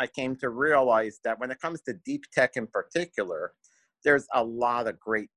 [0.00, 3.52] I came to realize that when it comes to deep tech in particular,
[4.02, 5.28] there's a lot of great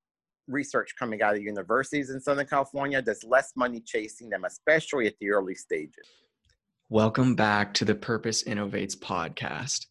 [0.47, 3.01] research coming out of universities in Southern California.
[3.01, 6.07] There's less money chasing them, especially at the early stages.
[6.87, 9.87] Welcome back to the Purpose Innovates podcast.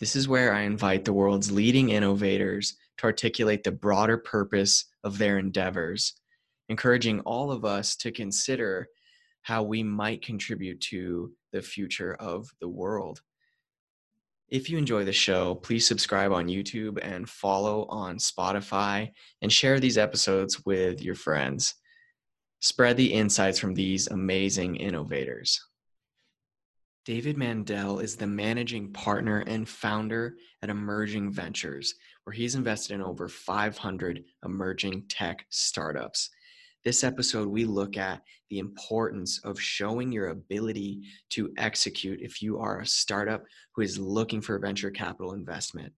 [0.00, 5.18] This is where I invite the world's leading innovators to articulate the broader purpose of
[5.18, 6.14] their endeavors,
[6.70, 8.88] encouraging all of us to consider
[9.42, 13.20] how we might contribute to the future of the world.
[14.48, 19.80] If you enjoy the show, please subscribe on YouTube and follow on Spotify and share
[19.80, 21.74] these episodes with your friends.
[22.60, 25.60] Spread the insights from these amazing innovators.
[27.04, 33.02] David Mandel is the managing partner and founder at Emerging Ventures, where he's invested in
[33.02, 36.30] over 500 emerging tech startups.
[36.84, 38.20] This episode, we look at
[38.50, 43.42] the importance of showing your ability to execute if you are a startup
[43.74, 45.94] who is looking for venture capital investment.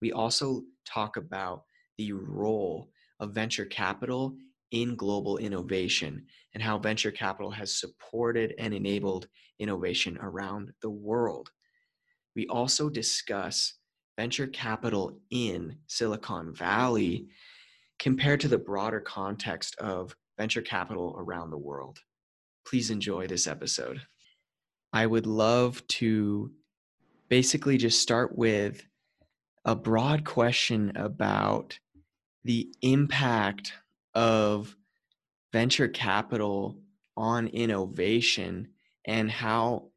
[0.00, 1.64] We also talk about
[1.98, 2.88] the role
[3.20, 4.34] of venture capital
[4.70, 11.50] in global innovation and how venture capital has supported and enabled innovation around the world.
[12.34, 13.74] We also discuss
[14.18, 17.26] venture capital in Silicon Valley
[17.98, 21.98] compared to the broader context of venture capital around the world.
[22.66, 24.00] Please enjoy this episode.
[24.90, 26.50] I would love to
[27.28, 28.82] basically just start with
[29.66, 31.78] a broad question about
[32.44, 33.74] the impact
[34.14, 34.74] of
[35.52, 36.78] venture capital
[37.18, 38.68] on innovation
[39.04, 39.90] and how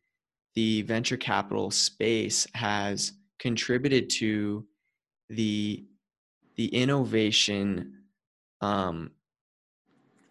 [0.56, 4.66] the venture capital space has contributed to
[5.30, 5.86] the
[6.58, 7.94] the innovation
[8.60, 9.10] um,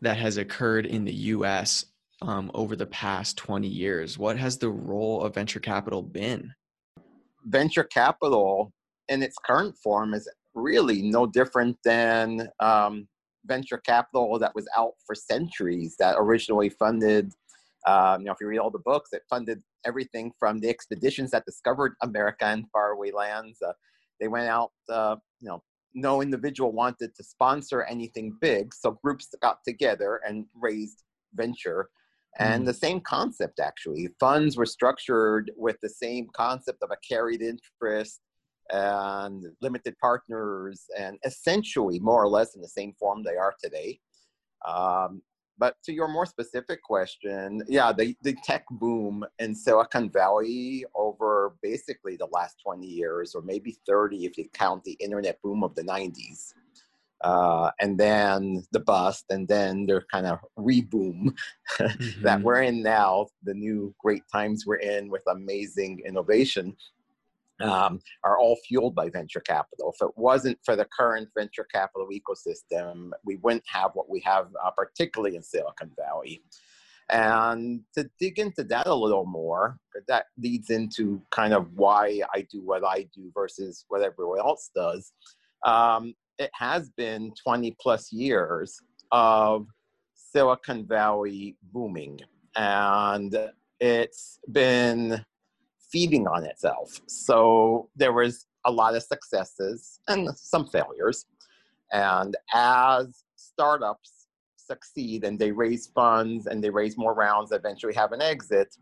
[0.02, 1.86] that has occurred in the US
[2.20, 4.18] um, over the past 20 years?
[4.18, 6.52] What has the role of venture capital been?
[7.46, 8.72] Venture capital
[9.08, 13.08] in its current form is really no different than um,
[13.46, 17.32] venture capital that was out for centuries that originally funded
[17.86, 21.30] um, you know if you read all the books it funded everything from the expeditions
[21.32, 23.72] that discovered america and faraway lands uh,
[24.20, 25.60] they went out uh, you know
[25.94, 31.04] no individual wanted to sponsor anything big, so groups got together and raised
[31.34, 31.88] venture.
[32.38, 32.66] And mm.
[32.66, 34.08] the same concept, actually.
[34.18, 38.20] Funds were structured with the same concept of a carried interest
[38.70, 44.00] and limited partners, and essentially more or less in the same form they are today.
[44.66, 45.20] Um,
[45.58, 51.54] but to your more specific question, yeah, the, the tech boom in Silicon Valley over
[51.62, 55.74] basically the last 20 years, or maybe 30 if you count the internet boom of
[55.74, 56.54] the 90s.
[57.22, 61.32] Uh, and then the bust, and then their kind of reboom
[61.78, 62.22] mm-hmm.
[62.22, 66.74] that we're in now, the new great times we're in with amazing innovation
[67.62, 69.92] um, are all fueled by venture capital.
[69.94, 74.48] If it wasn't for the current venture capital ecosystem, we wouldn't have what we have,
[74.64, 76.42] uh, particularly in Silicon Valley.
[77.10, 79.78] And to dig into that a little more,
[80.08, 84.70] that leads into kind of why I do what I do versus what everyone else
[84.74, 85.12] does.
[85.64, 88.80] Um, it has been 20 plus years
[89.10, 89.66] of
[90.14, 92.18] Silicon Valley booming.
[92.56, 93.36] And
[93.80, 95.24] it's been
[95.92, 97.00] feeding on itself.
[97.06, 101.26] So there was a lot of successes and some failures.
[101.92, 104.26] And as startups
[104.56, 108.74] succeed and they raise funds and they raise more rounds, eventually have an exit,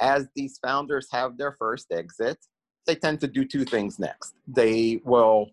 [0.00, 2.38] as these founders have their first exit,
[2.86, 4.34] they tend to do two things next.
[4.46, 5.50] They will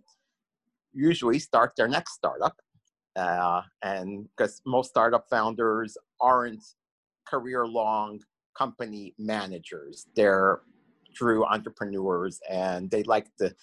[0.93, 2.57] usually start their next startup.
[3.15, 6.63] Uh, and because most startup founders aren't
[7.27, 8.19] career long
[8.57, 10.07] company managers.
[10.15, 10.61] They're
[11.13, 13.53] true entrepreneurs and they like to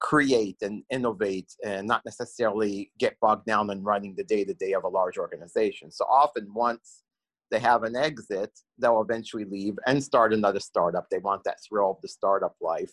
[0.00, 4.72] create and innovate and not necessarily get bogged down in running the day to day
[4.72, 5.90] of a large organization.
[5.90, 7.04] So often, once
[7.52, 11.08] they have an exit, they'll eventually leave and start another startup.
[11.08, 12.92] They want that thrill of the startup life.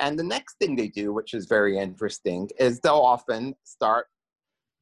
[0.00, 4.06] And the next thing they do, which is very interesting, is they'll often start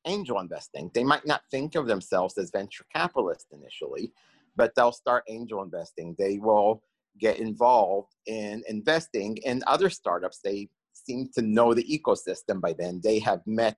[0.06, 0.90] angel investing.
[0.94, 4.12] They might not think of themselves as venture capitalists initially,
[4.56, 6.14] but they'll start angel investing.
[6.18, 6.82] They will
[7.18, 10.40] get involved in investing in other startups.
[10.42, 13.00] They seem to know the ecosystem by then.
[13.02, 13.76] They have met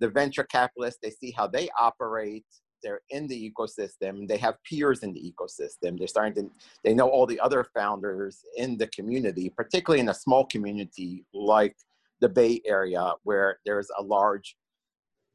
[0.00, 2.46] the venture capitalists, they see how they operate.
[2.82, 4.26] They're in the ecosystem.
[4.26, 5.98] They have peers in the ecosystem.
[5.98, 6.50] They're starting to,
[6.82, 11.76] they know all the other founders in the community, particularly in a small community like
[12.20, 14.56] the Bay Area, where there's a large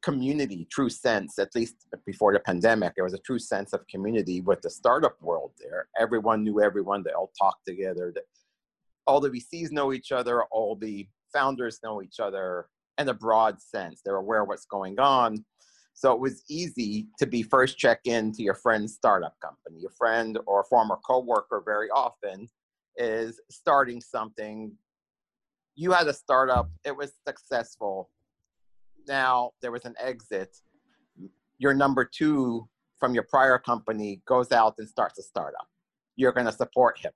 [0.06, 4.40] community, true sense, at least before the pandemic, there was a true sense of community
[4.40, 5.88] with the startup world there.
[6.00, 8.14] Everyone knew everyone, they all talked together.
[9.08, 12.68] all the VCs know each other, all the founders know each other
[13.00, 14.02] in a broad sense.
[14.06, 15.44] They're aware of what's going on.
[15.96, 19.80] So it was easy to be first check in to your friend's startup company.
[19.80, 22.48] Your friend or former coworker very often
[22.96, 24.72] is starting something.
[25.76, 28.12] You had a startup, it was successful.
[29.08, 30.58] Now there was an exit.
[31.58, 32.68] Your number two
[33.00, 35.68] from your prior company goes out and starts a startup.
[36.16, 37.12] You're going to support him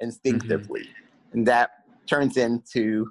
[0.00, 0.82] instinctively.
[0.82, 1.38] Mm-hmm.
[1.38, 1.70] And that
[2.06, 3.06] turns into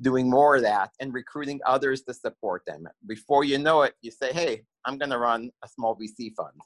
[0.00, 2.86] doing more of that and recruiting others to support them.
[3.06, 6.60] Before you know it, you say, hey, I'm going to run a small VC fund.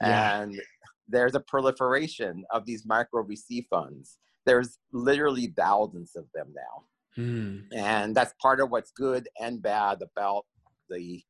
[0.00, 0.40] Yeah.
[0.40, 0.60] And
[1.08, 4.18] there's a proliferation of these micro VC funds.
[4.46, 6.84] There's literally thousands of them now.
[7.18, 7.64] Mm.
[7.74, 10.44] And that's part of what's good and bad about
[10.88, 11.22] the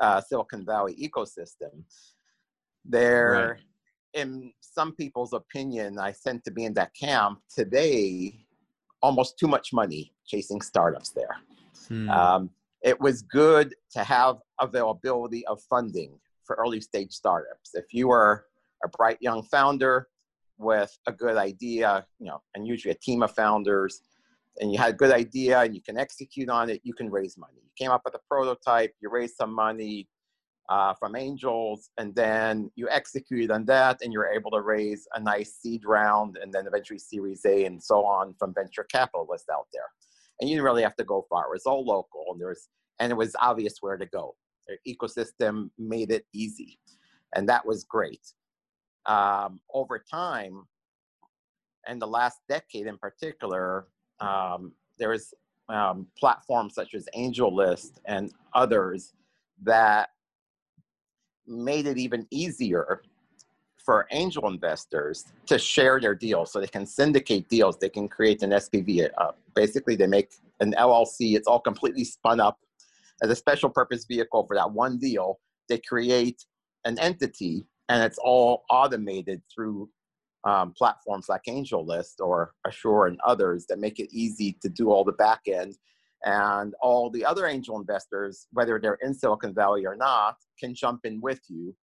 [0.00, 1.84] uh, Silicon Valley ecosystem.
[2.84, 4.20] There, right.
[4.20, 8.44] in some people's opinion, I tend to be in that camp today
[9.02, 11.36] almost too much money chasing startups there.
[11.88, 12.10] Hmm.
[12.10, 12.50] Um,
[12.82, 17.70] it was good to have availability of funding for early stage startups.
[17.74, 18.46] If you were
[18.84, 20.08] a bright young founder
[20.58, 24.00] with a good idea, you know, and usually a team of founders,
[24.60, 27.36] and you had a good idea and you can execute on it, you can raise
[27.36, 27.60] money.
[27.62, 30.08] You came up with a prototype, you raised some money,
[30.68, 35.20] uh, from angels, and then you execute on that, and you're able to raise a
[35.20, 39.66] nice seed round, and then eventually Series A and so on from venture capitalists out
[39.72, 39.84] there.
[40.40, 42.68] And you didn't really have to go far; it was all local, and there was,
[43.00, 44.34] and it was obvious where to go.
[44.66, 46.78] Their ecosystem made it easy,
[47.34, 48.26] and that was great.
[49.06, 50.62] Um, over time,
[51.86, 53.88] and the last decade in particular,
[54.22, 55.34] um, there is
[55.68, 59.12] um, platforms such as AngelList and others
[59.62, 60.10] that
[61.46, 63.02] made it even easier
[63.84, 67.78] for angel investors to share their deals so they can syndicate deals.
[67.78, 70.30] They can create an spv uh, basically they make
[70.60, 72.58] an llc it's all completely spun up
[73.22, 75.40] as a special purpose vehicle for that one deal.
[75.68, 76.44] They create
[76.84, 79.88] an entity and it's all automated through
[80.44, 85.04] um, platforms like angellist or assure and others that make it easy to do all
[85.04, 85.76] the back end
[86.24, 91.00] and all the other angel investors, whether they're in Silicon Valley or not, can jump
[91.04, 91.74] in with you.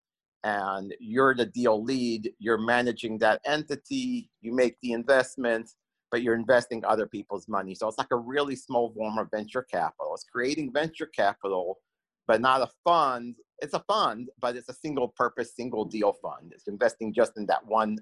[0.44, 5.70] And you're the deal lead, you're managing that entity, you make the investment,
[6.12, 7.74] but you're investing other people's money.
[7.74, 10.14] So it's like a really small form of venture capital.
[10.14, 11.80] It's creating venture capital,
[12.28, 13.34] but not a fund.
[13.58, 16.52] It's a fund, but it's a single purpose, single deal fund.
[16.54, 17.98] It's investing just in that one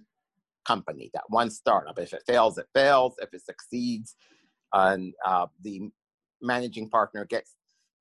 [0.66, 1.98] company, that one startup.
[1.98, 3.14] If it fails, it fails.
[3.20, 4.16] If it succeeds,
[4.72, 5.90] and uh, the
[6.42, 7.54] managing partner gets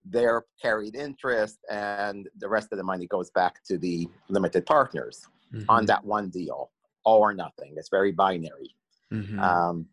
[0.05, 5.27] their carried interest and the rest of the money goes back to the limited partners
[5.53, 5.65] mm-hmm.
[5.67, 6.69] on that one deal
[7.03, 8.75] all or nothing it's very binary
[9.11, 9.39] mm-hmm.
[9.39, 9.85] um,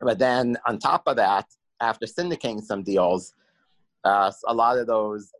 [0.00, 1.46] but then on top of that
[1.80, 3.34] after syndicating some deals
[4.04, 5.30] uh, a lot of those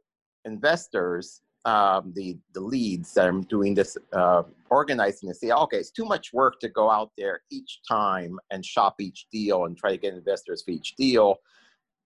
[0.45, 5.91] investors um, the the leads that I'm doing this uh, organizing and say, okay, it's
[5.91, 9.91] too much work to go out there each time and shop each deal and try
[9.91, 11.37] to get investors for each deal.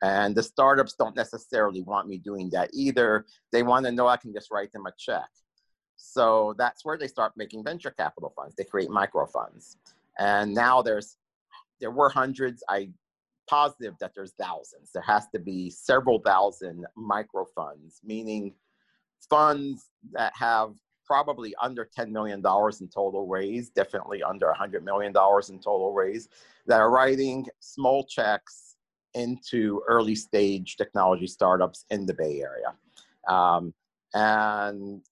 [0.03, 3.25] And the startups don't necessarily want me doing that either.
[3.51, 5.29] They want to know I can just write them a check.
[5.97, 8.55] So that's where they start making venture capital funds.
[8.57, 9.79] They create micro funds.
[10.19, 11.17] And now there's
[11.81, 12.63] there were hundreds.
[12.69, 12.91] I
[13.49, 14.91] positive that there's thousands.
[14.93, 18.53] There has to be several thousand micro funds, meaning
[19.29, 20.75] funds that have
[21.07, 26.29] probably under $10 million in total raise, definitely under $100 million in total raise,
[26.67, 28.77] that are writing small checks
[29.15, 32.75] into early stage technology startups in the Bay Area.
[33.29, 33.73] Um,
[34.15, 35.03] and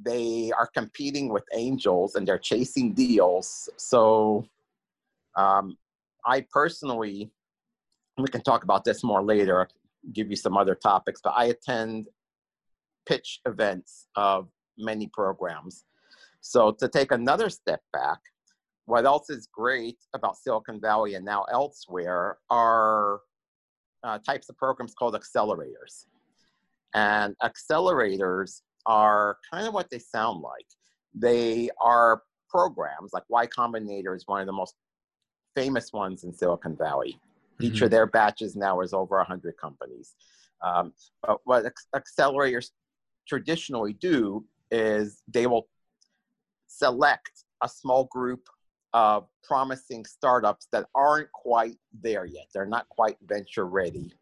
[0.00, 3.68] they are competing with angels and they're chasing deals.
[3.76, 4.46] So
[5.36, 5.76] um,
[6.24, 7.30] I personally,
[8.16, 9.68] we can talk about this more later,
[10.12, 12.08] give you some other topics, but I attend
[13.08, 15.84] pitch events of many programs.
[16.40, 18.18] So to take another step back,
[18.84, 23.20] what else is great about Silicon Valley and now elsewhere are
[24.04, 26.06] uh, types of programs called accelerators.
[26.94, 30.66] And accelerators are kind of what they sound like.
[31.14, 34.74] They are programs, like Y Combinator is one of the most
[35.54, 37.18] famous ones in Silicon Valley.
[37.54, 37.64] Mm-hmm.
[37.66, 37.94] Each of mm-hmm.
[37.94, 40.14] their batches now is over 100 companies.
[40.64, 42.70] Um, but what accelerators
[43.28, 45.68] traditionally do is they will
[46.66, 48.48] select a small group
[48.94, 52.46] of promising startups that aren't quite there yet.
[52.54, 54.12] They're not quite venture ready.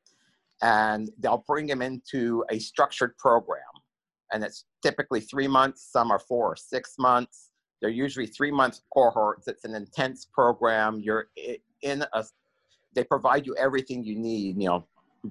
[0.62, 3.60] And they'll bring them into a structured program.
[4.32, 7.50] And it's typically three months, some are four or six months.
[7.80, 9.46] They're usually three month cohorts.
[9.48, 10.98] It's an intense program.
[11.00, 11.28] You're
[11.82, 12.25] in a
[12.96, 14.84] they provide you everything you need you know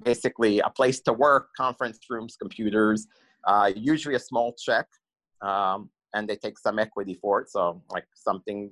[0.04, 3.08] basically a place to work conference rooms computers
[3.46, 4.86] uh, usually a small check
[5.42, 8.70] um, and they take some equity for it so like something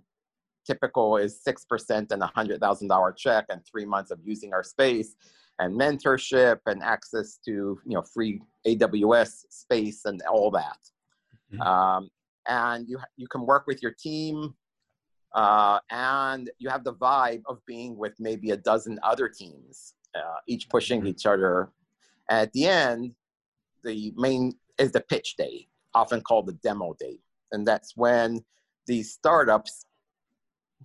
[0.66, 5.14] typical is 6% and a $100000 check and three months of using our space
[5.59, 10.78] and mentorship and access to you know free aws space and all that
[11.52, 11.62] mm-hmm.
[11.62, 12.09] um,
[12.49, 14.54] and you you can work with your team
[15.35, 20.38] uh, and you have the vibe of being with maybe a dozen other teams, uh,
[20.47, 21.09] each pushing mm-hmm.
[21.09, 21.71] each other.
[22.31, 23.12] At the end,
[23.83, 27.19] the main is the pitch day, often called the demo day,
[27.52, 28.45] and that's when
[28.87, 29.87] these startups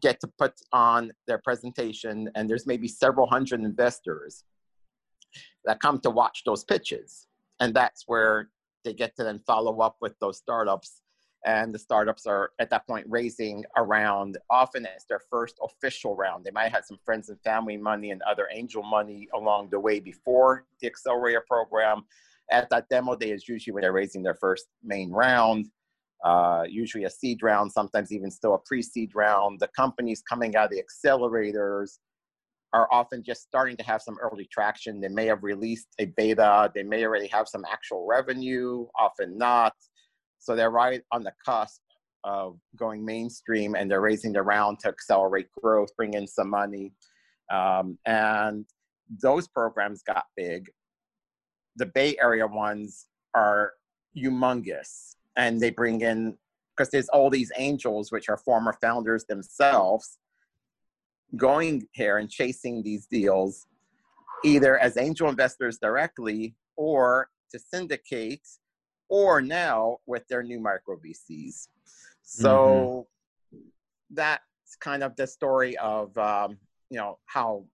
[0.01, 4.43] get to put on their presentation, and there's maybe several hundred investors
[5.65, 7.27] that come to watch those pitches,
[7.60, 8.50] and that's where
[8.84, 11.01] they get to then follow up with those startups.
[11.46, 16.43] And the startups are at that point raising around often it's their first official round.
[16.43, 20.01] They might have some friends and family money and other angel money along the way
[20.01, 22.03] before the accelerator program
[22.51, 25.68] at that demo day is usually when they're raising their first main round
[26.24, 29.60] uh, usually a seed round sometimes even still a pre-seed round.
[29.60, 32.00] The companies coming out of the accelerators
[32.74, 35.00] are often just starting to have some early traction.
[35.00, 36.72] They may have released a beta.
[36.75, 38.86] They may already have some actual revenue.
[39.00, 39.74] Often not.
[40.39, 41.82] So they're right on the cusp
[42.25, 46.91] of going mainstream and they're raising the round to accelerate growth, bring in some money.
[47.51, 48.65] Um, and
[49.22, 50.70] those programs got big.
[51.79, 53.74] The Bay Area ones are
[54.15, 56.38] humongous and they bring in,
[56.75, 60.17] because there's all these angels, which are former founders themselves,
[61.36, 63.65] going here and chasing these deals,
[64.43, 68.48] either as angel investors directly or to syndicate
[69.09, 71.69] or now with their new micro VCs.
[72.21, 73.07] So
[73.53, 73.67] mm-hmm.
[74.12, 76.57] that's kind of the story of um,
[76.89, 77.65] you know how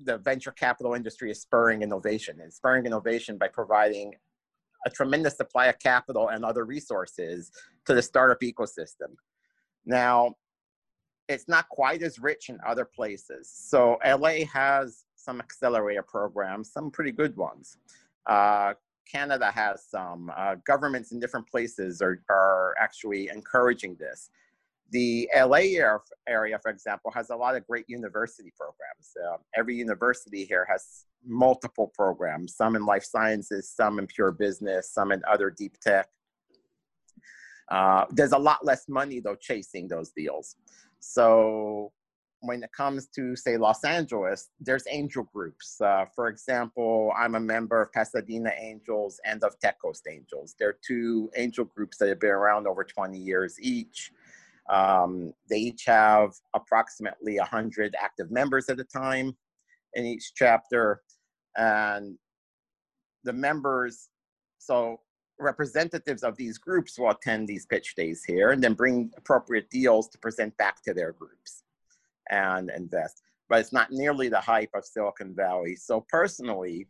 [0.00, 4.14] the venture capital industry is spurring innovation and spurring innovation by providing
[4.86, 7.50] a tremendous supply of capital and other resources
[7.84, 9.16] to the startup ecosystem.
[9.84, 10.34] Now,
[11.28, 13.50] it's not quite as rich in other places.
[13.52, 17.76] So LA has some accelerator programs, some pretty good ones.
[18.26, 18.74] Uh,
[19.10, 20.30] Canada has some.
[20.36, 24.30] Uh, governments in different places are, are actually encouraging this.
[24.90, 25.78] The LA
[26.26, 29.12] area, for example, has a lot of great university programs.
[29.22, 34.90] Uh, every university here has multiple programs, some in life sciences, some in pure business,
[34.92, 36.08] some in other deep tech.
[37.70, 40.56] Uh, there's a lot less money, though, chasing those deals.
[41.00, 41.92] So
[42.40, 45.80] when it comes to say Los Angeles, there's angel groups.
[45.80, 50.54] Uh, for example, I'm a member of Pasadena Angels and of Tech Coast Angels.
[50.58, 54.12] They're two angel groups that have been around over 20 years each.
[54.68, 59.36] Um, they each have approximately 100 active members at a time
[59.94, 61.02] in each chapter.
[61.56, 62.18] And
[63.24, 64.08] the members,
[64.58, 65.00] so
[65.38, 70.08] representatives of these groups will attend these pitch days here and then bring appropriate deals
[70.08, 71.62] to present back to their groups
[72.30, 73.22] and invest.
[73.48, 75.76] But it's not nearly the hype of Silicon Valley.
[75.76, 76.88] So personally,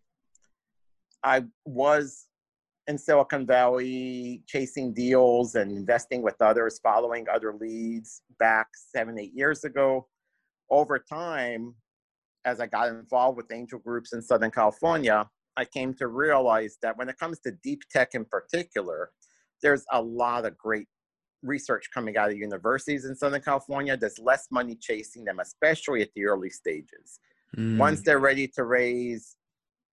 [1.23, 2.27] I was
[2.88, 9.35] in Silicon Valley chasing deals and investing with others, following other leads back seven, eight
[9.35, 10.09] years ago.
[10.71, 11.75] Over time,
[12.45, 16.97] as I got involved with angel groups in Southern California, I came to realize that
[16.97, 19.11] when it comes to deep tech in particular,
[19.62, 20.87] there's a lot of great
[21.42, 26.09] research coming out of universities in Southern California, there's less money chasing them, especially at
[26.14, 27.21] the early stages.
[27.57, 27.76] Mm.
[27.78, 29.37] Once they're ready to raise,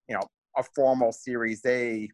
[0.08, 0.24] you know,
[0.58, 2.10] a formal Series A,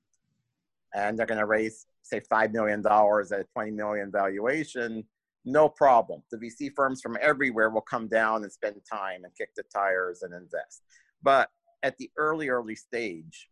[0.93, 5.03] and they're going to raise, say, $5 million at a 20 million valuation,
[5.45, 6.21] no problem.
[6.31, 10.21] The VC firms from everywhere will come down and spend time and kick the tires
[10.21, 10.83] and invest.
[11.23, 11.49] But
[11.83, 13.49] at the early, early stage,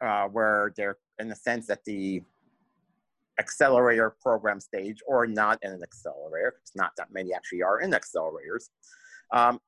[0.00, 2.22] uh, where they're in the sense that the
[3.38, 7.92] accelerator program stage or not in an accelerator, because not that many actually are in
[7.92, 8.68] accelerators.
[9.32, 9.60] Um,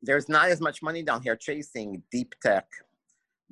[0.00, 2.66] there's not as much money down here chasing deep tech,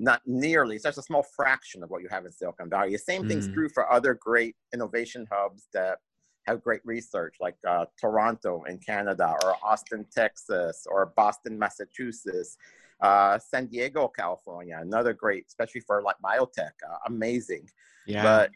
[0.01, 2.91] not nearly, just a small fraction of what you have in Silicon Valley.
[2.93, 3.29] The same mm.
[3.29, 5.99] thing's true for other great innovation hubs that
[6.47, 12.57] have great research, like uh, Toronto in Canada, or Austin, Texas, or Boston, Massachusetts.
[13.03, 17.67] Uh, San Diego, California, another great, especially for like biotech, uh, amazing.
[18.07, 18.23] Yeah.
[18.23, 18.51] But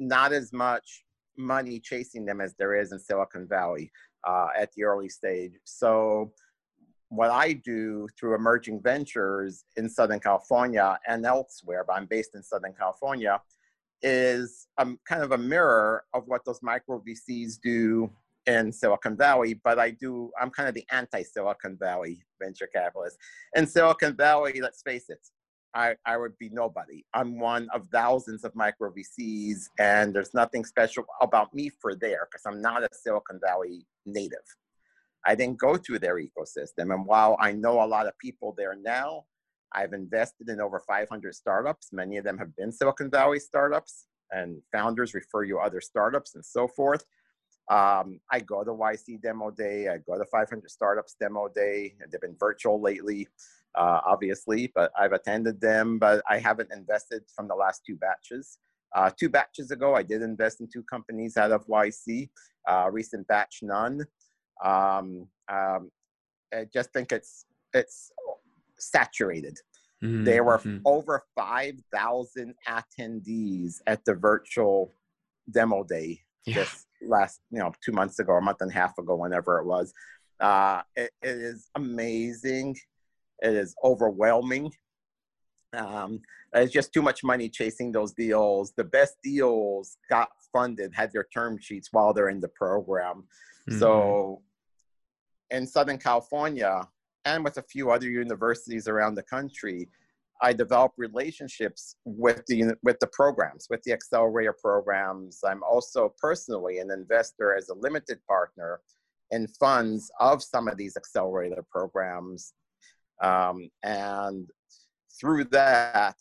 [0.00, 1.04] not as much
[1.36, 3.92] money chasing them as there is in Silicon Valley
[4.26, 5.52] uh, at the early stage.
[5.62, 6.32] So,
[7.10, 12.42] what I do through emerging ventures in Southern California and elsewhere, but I'm based in
[12.42, 13.40] Southern California,
[14.02, 18.10] is um, kind of a mirror of what those micro VCs do
[18.46, 23.18] in Silicon Valley, but I do, I'm kind of the anti Silicon Valley venture capitalist.
[23.54, 25.20] In Silicon Valley, let's face it,
[25.74, 27.04] I, I would be nobody.
[27.12, 32.26] I'm one of thousands of micro VCs, and there's nothing special about me for there
[32.30, 34.38] because I'm not a Silicon Valley native.
[35.28, 36.94] I didn't go through their ecosystem.
[36.94, 39.26] And while I know a lot of people there now,
[39.74, 41.90] I've invested in over 500 startups.
[41.92, 46.42] Many of them have been Silicon Valley startups, and founders refer you other startups and
[46.42, 47.04] so forth.
[47.70, 51.94] Um, I go to YC Demo Day, I go to 500 Startups Demo Day.
[52.10, 53.28] They've been virtual lately,
[53.74, 58.56] uh, obviously, but I've attended them, but I haven't invested from the last two batches.
[58.96, 62.30] Uh, two batches ago, I did invest in two companies out of YC.
[62.66, 64.06] Uh, recent batch, none.
[64.64, 65.90] Um, um,
[66.52, 68.10] I just think it's it's
[68.78, 69.58] saturated.
[70.02, 70.24] Mm-hmm.
[70.24, 70.78] There were mm-hmm.
[70.84, 74.94] over 5,000 attendees at the virtual
[75.50, 76.54] demo day yeah.
[76.54, 79.66] just last, you know, two months ago, a month and a half ago, whenever it
[79.66, 79.92] was.
[80.40, 82.76] Uh, it, it is amazing.
[83.42, 84.70] It is overwhelming.
[85.72, 86.20] Um,
[86.54, 88.72] it's just too much money chasing those deals.
[88.76, 93.24] The best deals got funded, had their term sheets while they're in the program.
[93.68, 93.78] Mm-hmm.
[93.80, 94.42] So
[95.50, 96.86] in Southern California
[97.24, 99.88] and with a few other universities around the country,
[100.40, 105.40] I developed relationships with the with the programs, with the accelerator programs.
[105.44, 108.80] I'm also personally an investor as a limited partner
[109.30, 112.54] in funds of some of these accelerator programs,
[113.20, 114.48] um, and
[115.20, 116.16] through that,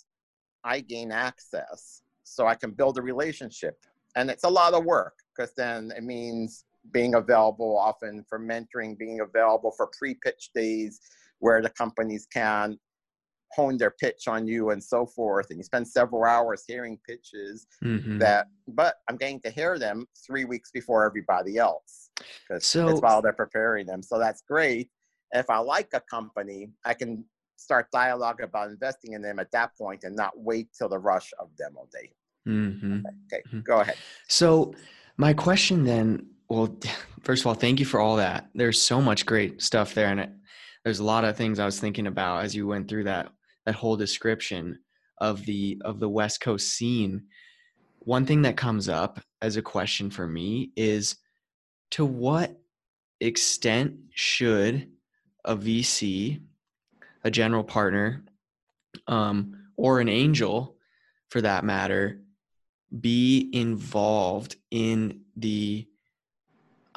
[0.63, 3.77] I gain access so I can build a relationship.
[4.15, 8.97] And it's a lot of work because then it means being available often for mentoring,
[8.97, 10.99] being available for pre-pitch days
[11.39, 12.77] where the companies can
[13.53, 17.65] hone their pitch on you and so forth and you spend several hours hearing pitches
[17.83, 18.17] mm-hmm.
[18.17, 22.09] that but i'm getting to hear them three weeks before everybody else
[22.47, 24.89] because so, it's while they're preparing them so that's great
[25.31, 27.23] if i like a company i can
[27.55, 31.31] start dialogue about investing in them at that point and not wait till the rush
[31.39, 32.11] of demo day
[32.47, 32.99] mm-hmm.
[33.31, 33.61] okay mm-hmm.
[33.61, 33.95] go ahead
[34.27, 34.73] so
[35.15, 36.75] my question then well,
[37.23, 38.49] first of all, thank you for all that.
[38.53, 40.29] There's so much great stuff there, and it,
[40.83, 43.29] there's a lot of things I was thinking about as you went through that
[43.65, 44.79] that whole description
[45.19, 47.23] of the of the West Coast scene.
[47.99, 51.17] One thing that comes up as a question for me is
[51.91, 52.55] to what
[53.19, 54.89] extent should
[55.43, 56.41] a VC,
[57.23, 58.23] a general partner,
[59.07, 60.77] um, or an angel,
[61.29, 62.21] for that matter,
[63.01, 65.87] be involved in the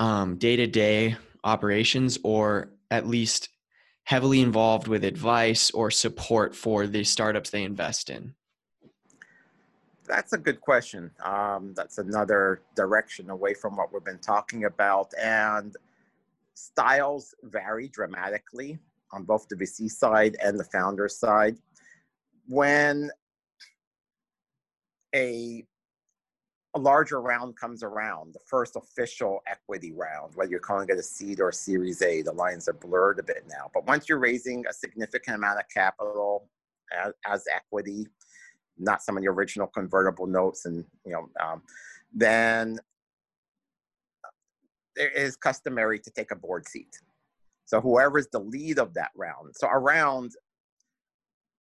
[0.00, 3.50] um, day-to-day operations or at least
[4.04, 8.34] heavily involved with advice or support for the startups they invest in?
[10.08, 11.12] That's a good question.
[11.22, 15.12] Um, that's another direction away from what we've been talking about.
[15.20, 15.76] And
[16.54, 18.78] styles vary dramatically
[19.12, 21.56] on both the VC side and the founder side.
[22.48, 23.10] When
[25.14, 25.64] a
[26.74, 31.02] a larger round comes around, the first official equity round, whether you're calling it a
[31.02, 33.70] seed or a series A, the lines are blurred a bit now.
[33.74, 36.48] But once you're raising a significant amount of capital
[36.96, 38.06] as, as equity,
[38.78, 41.62] not some of the original convertible notes, and you know, um,
[42.14, 42.78] then
[44.94, 46.96] it is customary to take a board seat.
[47.64, 49.54] So whoever's the lead of that round.
[49.54, 50.32] So a round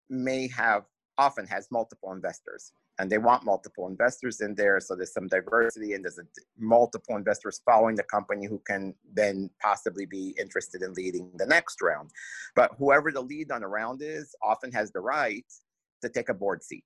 [0.09, 0.83] may have
[1.17, 4.79] often has multiple investors and they want multiple investors in there.
[4.81, 6.23] So there's some diversity and there's a,
[6.57, 11.81] multiple investors following the company who can then possibly be interested in leading the next
[11.81, 12.11] round.
[12.55, 15.45] But whoever the lead on the round is often has the right
[16.01, 16.83] to take a board seat.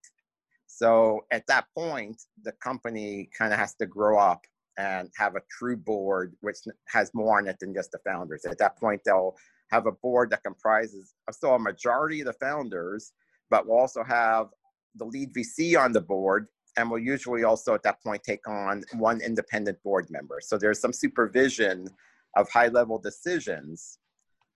[0.68, 4.42] So at that point the company kind of has to grow up
[4.78, 8.46] and have a true board which has more on it than just the founders.
[8.46, 9.36] At that point they'll
[9.72, 13.14] have a board that comprises still a majority of the founders
[13.50, 14.48] but we'll also have
[14.96, 18.84] the lead VC on the board, and will usually also at that point take on
[18.94, 20.40] one independent board member.
[20.42, 21.88] So there's some supervision
[22.36, 24.00] of high level decisions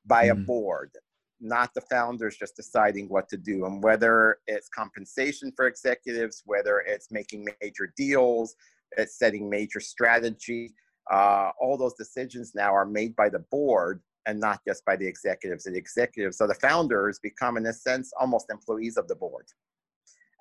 [0.05, 0.31] by mm.
[0.31, 0.91] a board,
[1.39, 3.65] not the founders just deciding what to do.
[3.65, 8.55] And whether it's compensation for executives, whether it's making major deals,
[8.97, 10.73] it's setting major strategy,
[11.11, 15.07] uh, all those decisions now are made by the board and not just by the
[15.07, 15.63] executives.
[15.63, 19.45] The executives, so the founders become, in a sense, almost employees of the board.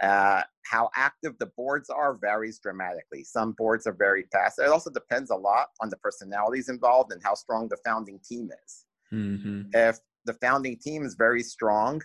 [0.02, 3.24] Uh, how active the boards are varies dramatically.
[3.24, 4.66] Some boards are very passive.
[4.66, 8.50] It also depends a lot on the personalities involved and how strong the founding team
[8.64, 8.84] is.
[9.12, 9.62] Mm-hmm.
[9.72, 12.02] If the founding team is very strong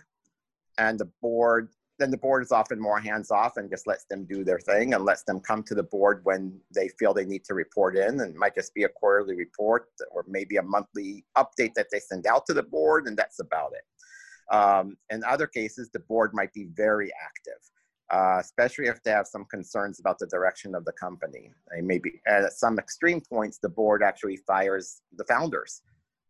[0.78, 1.68] and the board
[2.02, 4.92] then the board is often more hands off and just lets them do their thing
[4.94, 8.20] and lets them come to the board when they feel they need to report in.
[8.20, 12.26] And might just be a quarterly report or maybe a monthly update that they send
[12.26, 14.54] out to the board, and that's about it.
[14.54, 17.62] Um, in other cases, the board might be very active.
[18.10, 21.50] Uh, especially if they have some concerns about the direction of the company.
[21.70, 25.80] They maybe at some extreme points, the board actually fires the founders.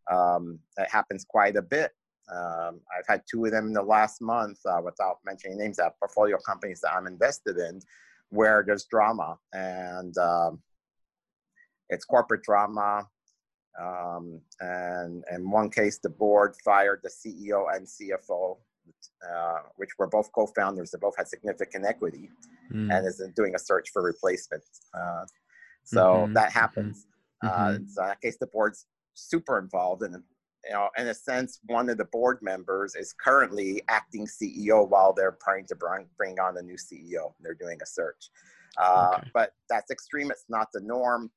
[0.09, 1.91] Um, that happens quite a bit.
[2.31, 5.97] Um, I've had two of them in the last month, uh, without mentioning names, at
[5.99, 7.81] portfolio companies that I'm invested in,
[8.29, 10.59] where there's drama and um,
[11.89, 13.07] it's corporate drama.
[13.79, 18.57] Um, and in one case, the board fired the CEO and CFO,
[19.23, 20.91] uh, which were both co-founders.
[20.91, 22.29] They both had significant equity,
[22.71, 22.91] mm.
[22.93, 24.63] and is doing a search for replacement.
[24.93, 25.25] Uh,
[25.83, 26.33] so mm-hmm.
[26.33, 27.07] that happens.
[27.43, 27.47] Mm-hmm.
[27.47, 30.23] Uh, so in that case, the board's super involved, and
[30.65, 35.13] you know, in a sense, one of the board members is currently acting CEO while
[35.13, 37.33] they're trying to bring, bring on a new CEO.
[37.41, 38.29] They're doing a search.
[38.77, 39.29] Uh, okay.
[39.33, 40.31] But that's extreme.
[40.31, 41.31] It's not the norm.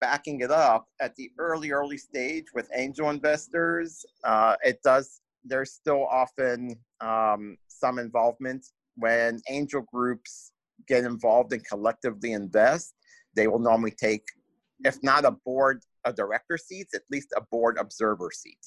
[0.00, 5.72] Backing it up at the early, early stage with angel investors, uh, it does, there's
[5.72, 8.66] still often um, some involvement.
[8.96, 10.52] When angel groups
[10.88, 12.94] get involved and collectively invest,
[13.34, 14.24] they will normally take,
[14.84, 18.60] if not a board a director seat, at least a board observer seat.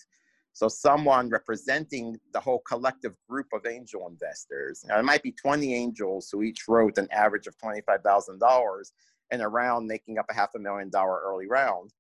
[0.54, 4.84] So someone representing the whole collective group of angel investors.
[4.86, 8.92] Now, it might be 20 angels who each wrote an average of $25,000
[9.32, 11.92] in a round making up a half a million dollar early round.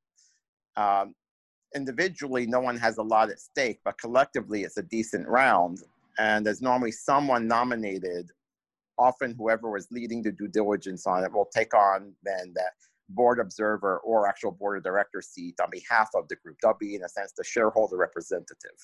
[0.75, 1.15] Um,
[1.75, 5.79] individually, no one has a lot at stake, but collectively, it's a decent round.
[6.17, 8.29] And there's normally someone nominated,
[8.97, 12.73] often whoever was leading the due diligence on it will take on then that
[13.09, 16.57] board observer or actual board of director seat on behalf of the group.
[16.61, 18.77] They'll be, in a sense, the shareholder representative.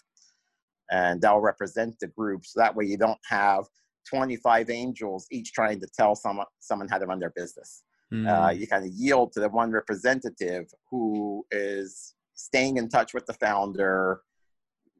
[0.91, 2.45] And they'll represent the group.
[2.45, 3.65] So that way you don't have
[4.09, 7.83] 25 angels each trying to tell someone, someone how to run their business.
[8.13, 8.27] Mm.
[8.27, 13.25] Uh, you kind of yield to the one representative who is staying in touch with
[13.25, 14.21] the founder,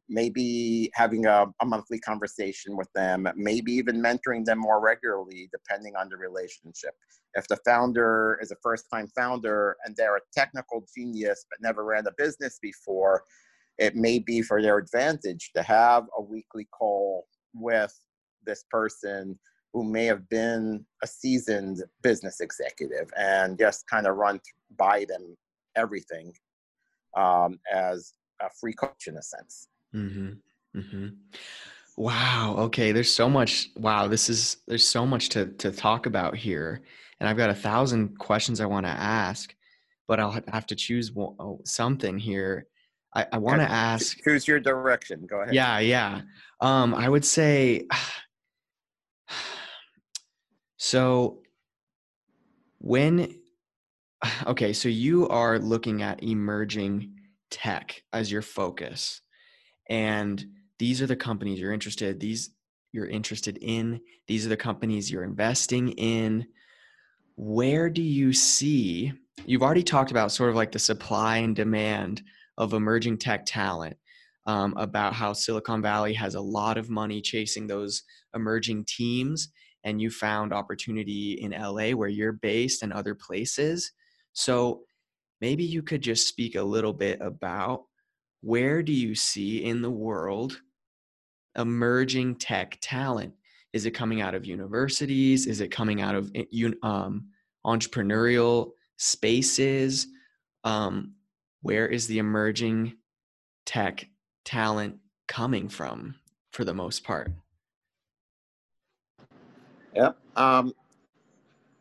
[0.09, 5.95] maybe having a, a, monthly conversation with them, maybe even mentoring them more regularly, depending
[5.95, 6.93] on the relationship.
[7.33, 11.83] If the founder is a first time founder and they're a technical genius but never
[11.83, 13.23] ran a business before,
[13.77, 17.93] it may be for their advantage to have a weekly call with
[18.45, 19.37] this person
[19.73, 24.39] who may have been a seasoned business executive and just kind of run
[24.77, 25.35] by them
[25.75, 26.31] everything
[27.15, 29.67] um, as a free coach in a sense.
[29.95, 30.79] Mm-hmm.
[30.79, 31.07] Mm-hmm.
[31.97, 32.55] Wow.
[32.59, 32.91] Okay.
[32.91, 33.69] There's so much.
[33.75, 34.07] Wow.
[34.07, 36.81] This is there's so much to to talk about here,
[37.19, 39.55] and I've got a thousand questions I want to ask,
[40.07, 42.67] but I'll have to choose oh, something here.
[43.15, 44.21] I, I want to ask.
[44.23, 45.25] Choose your direction.
[45.25, 45.53] Go ahead.
[45.53, 45.79] Yeah.
[45.79, 46.21] Yeah.
[46.61, 47.87] Um, I would say.
[50.77, 51.39] So,
[52.77, 53.39] when
[54.47, 57.13] okay, so you are looking at emerging
[57.51, 59.21] tech as your focus
[59.89, 60.43] and
[60.79, 62.49] these are the companies you're interested these
[62.91, 66.47] you're interested in these are the companies you're investing in.
[67.35, 69.11] Where do you see
[69.45, 72.23] you've already talked about sort of like the supply and demand
[72.57, 73.97] of emerging tech talent
[74.45, 79.49] um, about how silicon valley has a lot of money chasing those emerging teams
[79.83, 83.91] and you found opportunity in la where you're based and other places
[84.35, 84.81] so
[85.39, 87.85] maybe you could just speak a little bit about
[88.41, 90.61] where do you see in the world
[91.57, 93.33] emerging tech talent?
[93.71, 95.47] Is it coming out of universities?
[95.47, 97.29] Is it coming out of eh, um,
[97.65, 100.07] entrepreneurial spaces?
[100.65, 101.13] Um,
[101.61, 102.97] where is the emerging
[103.65, 104.05] tech
[104.43, 104.97] talent
[105.29, 106.15] coming from
[106.51, 107.31] for the most part?
[109.95, 110.11] Yeah.
[110.35, 110.73] Um,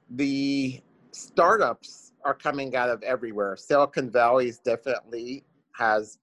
[0.09, 3.57] the startups are coming out of everywhere.
[3.57, 5.45] Silicon Valley definitely
[5.77, 6.19] has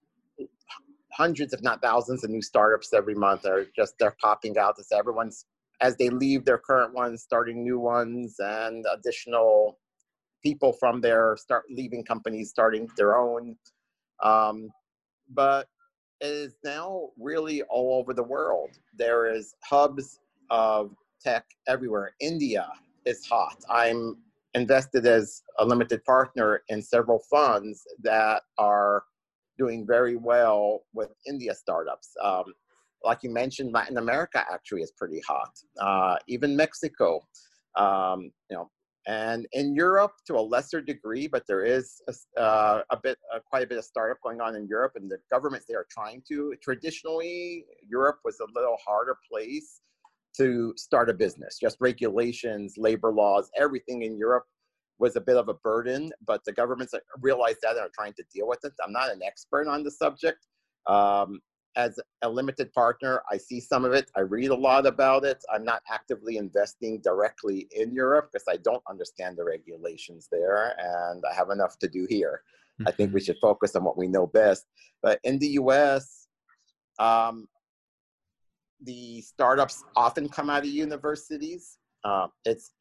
[1.12, 3.42] hundreds, if not thousands, of new startups every month.
[3.42, 5.46] They're just they're popping out as everyone's
[5.80, 9.78] as they leave their current ones, starting new ones, and additional
[10.42, 13.56] people from their start leaving companies, starting their own.
[14.22, 14.70] Um,
[15.30, 15.68] but
[16.20, 18.70] it is now really all over the world.
[18.96, 22.12] There is hubs of tech everywhere.
[22.20, 22.68] India
[23.04, 23.56] is hot.
[23.68, 24.16] I'm
[24.54, 29.04] invested as a limited partner in several funds that are
[29.58, 32.10] doing very well with India startups.
[32.22, 32.44] Um,
[33.04, 35.52] like you mentioned, Latin America actually is pretty hot.
[35.80, 37.20] Uh, even Mexico,
[37.76, 38.70] um, you know,
[39.08, 43.40] and in Europe to a lesser degree, but there is a, uh, a bit, uh,
[43.50, 46.22] quite a bit of startup going on in Europe, and the governments they are trying
[46.28, 46.54] to.
[46.62, 49.80] Traditionally, Europe was a little harder place
[50.36, 51.58] to start a business.
[51.60, 54.44] Just regulations, labor laws, everything in Europe
[54.98, 58.24] was a bit of a burden, but the governments realized that and are trying to
[58.32, 58.72] deal with it.
[58.84, 60.46] I'm not an expert on the subject.
[60.86, 61.40] Um,
[61.74, 64.10] as a limited partner, I see some of it.
[64.16, 65.42] I read a lot about it.
[65.52, 71.24] I'm not actively investing directly in Europe because I don't understand the regulations there, and
[71.30, 72.42] I have enough to do here.
[72.80, 72.88] Mm-hmm.
[72.88, 73.26] I think we mm-hmm.
[73.26, 74.66] should focus on what we know best.
[75.02, 76.28] But in the US,
[76.98, 77.48] um,
[78.84, 81.78] the startups often come out of universities.
[82.04, 82.72] Uh, it's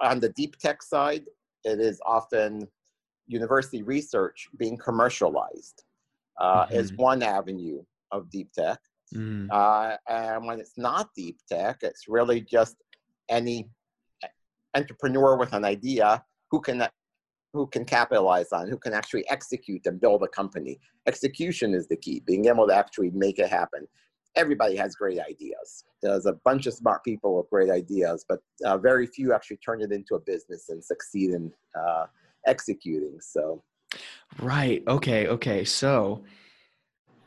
[0.00, 1.24] on the deep tech side,
[1.64, 2.66] it is often
[3.26, 5.84] university research being commercialized
[6.40, 6.74] uh, mm-hmm.
[6.74, 8.78] is one avenue of deep tech.
[9.14, 9.48] Mm.
[9.50, 12.76] Uh, and when it's not deep tech, it's really just
[13.28, 13.68] any
[14.74, 16.86] entrepreneur with an idea who can
[17.52, 20.78] who can capitalize on, who can actually execute and build a company.
[21.06, 23.86] Execution is the key, being able to actually make it happen.
[24.34, 25.84] Everybody has great ideas.
[26.02, 29.82] There's a bunch of smart people with great ideas, but uh, very few actually turn
[29.82, 32.06] it into a business and succeed in uh,
[32.46, 33.18] executing.
[33.20, 33.62] So
[34.40, 34.82] Right.
[34.88, 35.26] Okay.
[35.26, 35.64] Okay.
[35.64, 36.24] So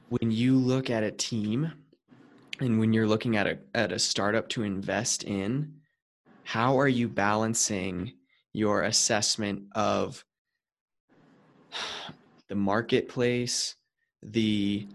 [0.10, 1.72] when you look at a team
[2.60, 5.74] and when you're looking at a at a startup to invest in,
[6.44, 8.14] how are you balancing
[8.54, 10.24] your assessment of
[12.50, 13.76] the marketplace,
[14.24, 14.88] the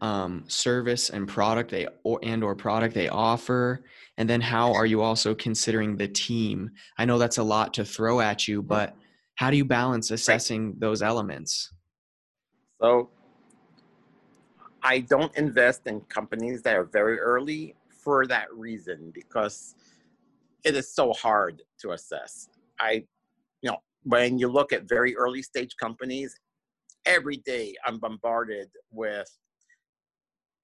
[0.00, 3.84] um, service and product they or and or product they offer,
[4.16, 6.70] and then how are you also considering the team?
[6.98, 8.96] I know that's a lot to throw at you, but
[9.36, 11.72] how do you balance assessing those elements?
[12.80, 13.10] So
[14.82, 19.74] I don't invest in companies that are very early for that reason because
[20.64, 22.48] it is so hard to assess.
[22.80, 23.04] I,
[23.62, 26.34] you know, when you look at very early stage companies,
[27.06, 29.28] every day I'm bombarded with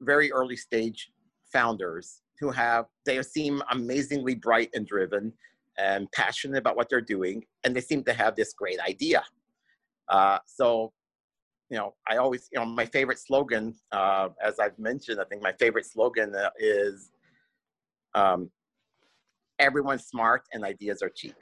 [0.00, 1.10] very early stage
[1.52, 5.32] founders who have, they seem amazingly bright and driven
[5.78, 9.22] and passionate about what they're doing, and they seem to have this great idea.
[10.08, 10.92] Uh, so,
[11.70, 15.42] you know, I always, you know, my favorite slogan, uh, as I've mentioned, I think
[15.42, 17.10] my favorite slogan uh, is
[18.14, 18.50] um,
[19.58, 21.36] everyone's smart and ideas are cheap.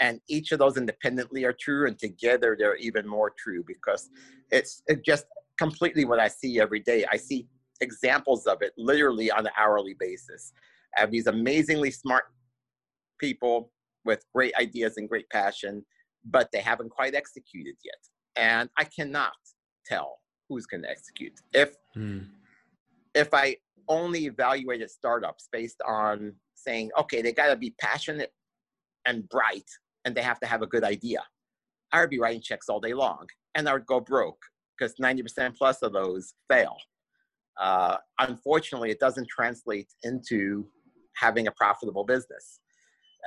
[0.00, 4.08] And each of those independently are true, and together they're even more true because
[4.50, 5.26] it's, it's just
[5.58, 7.04] completely what I see every day.
[7.10, 7.46] I see
[7.82, 10.52] examples of it literally on an hourly basis.
[10.96, 12.24] I have these amazingly smart
[13.18, 13.70] people
[14.04, 15.84] with great ideas and great passion,
[16.24, 17.94] but they haven't quite executed yet.
[18.36, 19.32] And I cannot
[19.86, 20.18] tell
[20.48, 21.34] who's going to execute.
[21.52, 22.26] If mm.
[23.14, 23.56] if I
[23.88, 28.32] only evaluated startups based on saying, okay, they got to be passionate
[29.06, 29.68] and bright,
[30.04, 31.22] and they have to have a good idea,
[31.92, 34.40] I would be writing checks all day long, and I would go broke
[34.78, 36.76] because 90% plus of those fail.
[37.60, 40.66] Uh, unfortunately, it doesn't translate into
[41.14, 42.60] having a profitable business.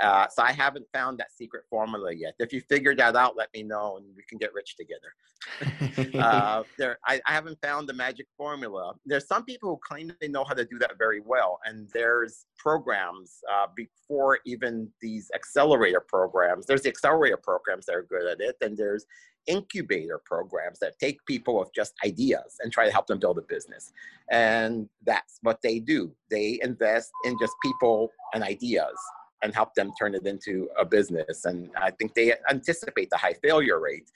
[0.01, 2.33] Uh, so I haven't found that secret formula yet.
[2.39, 6.19] If you figure that out, let me know and we can get rich together.
[6.19, 8.93] uh, there, I, I, haven't found the magic formula.
[9.05, 12.45] There's some people who claim they know how to do that very well, and there's
[12.57, 16.65] programs uh, before even these accelerator programs.
[16.65, 19.05] There's the accelerator programs that are good at it, and there's
[19.47, 23.41] incubator programs that take people with just ideas and try to help them build a
[23.41, 23.91] business.
[24.31, 26.11] And that's what they do.
[26.29, 28.95] They invest in just people and ideas
[29.43, 31.45] and help them turn it into a business.
[31.45, 34.09] And I think they anticipate the high failure rate.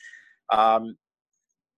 [0.51, 0.97] Um,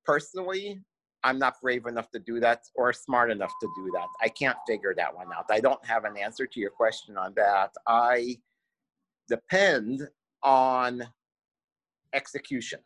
[0.06, 0.80] personally,
[1.24, 4.08] I'm not brave enough to do that or smart enough to do that.
[4.22, 5.46] I can't figure that one out.
[5.52, 7.72] I don't have an answer to your question on that.
[7.88, 8.38] I
[9.28, 10.08] depend
[10.44, 11.04] on
[12.14, 12.80] execution.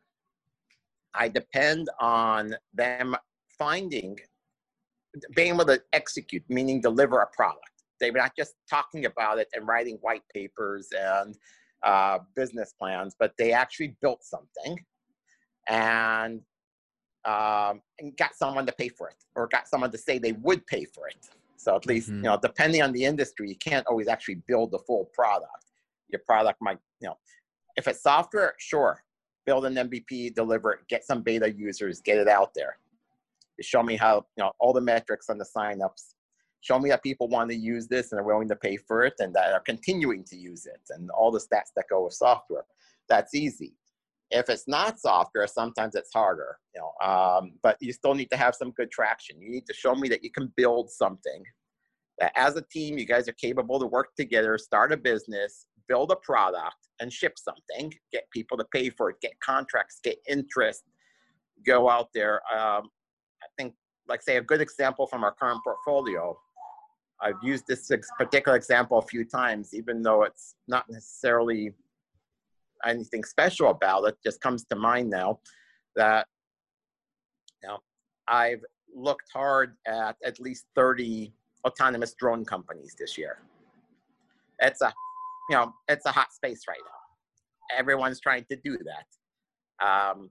[1.17, 3.15] I depend on them
[3.57, 4.17] finding,
[5.35, 9.47] being able to execute, meaning deliver a product they were not just talking about it
[9.53, 11.35] and writing white papers and
[11.83, 14.77] uh, business plans, but they actually built something
[15.67, 16.41] and,
[17.25, 20.65] um, and got someone to pay for it or got someone to say they would
[20.67, 21.29] pay for it.
[21.57, 22.17] So at least, mm-hmm.
[22.17, 25.49] you know, depending on the industry, you can't always actually build the full product.
[26.09, 27.17] Your product might, you know,
[27.75, 29.03] if it's software, sure,
[29.45, 32.77] build an MVP, deliver it, get some beta users, get it out there.
[33.61, 36.15] show me how, you know, all the metrics on the signups,
[36.61, 39.13] show me that people want to use this and are willing to pay for it
[39.19, 42.65] and that are continuing to use it and all the stats that go with software.
[43.07, 43.73] That's easy.
[44.31, 48.37] If it's not software, sometimes it's harder, you know, um, but you still need to
[48.37, 49.39] have some good traction.
[49.39, 51.43] You need to show me that you can build something
[52.17, 56.11] that as a team, you guys are capable to work together, start a business, build
[56.11, 60.83] a product and ship something, get people to pay for it, get contracts, get interest,
[61.65, 62.41] go out there.
[62.53, 62.89] Um,
[63.43, 63.73] I think,
[64.07, 66.37] like say a good example from our current portfolio
[67.21, 71.73] I've used this particular example a few times, even though it's not necessarily
[72.85, 75.39] anything special about it, just comes to mind now
[75.95, 76.27] that
[77.63, 77.77] you know,
[78.27, 81.33] I've looked hard at at least 30
[81.65, 83.39] autonomous drone companies this year.
[84.59, 84.93] It's a,
[85.49, 87.77] you know, it's a hot space right now.
[87.77, 89.85] Everyone's trying to do that.
[89.85, 90.29] Um,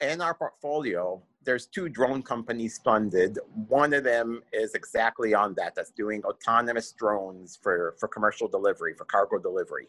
[0.00, 3.38] in our portfolio, there's two drone companies funded.
[3.68, 5.74] One of them is exactly on that.
[5.74, 9.88] That's doing autonomous drones for, for commercial delivery, for cargo delivery.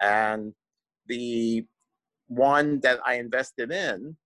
[0.00, 0.54] And
[1.06, 1.66] the
[2.28, 4.16] one that I invested in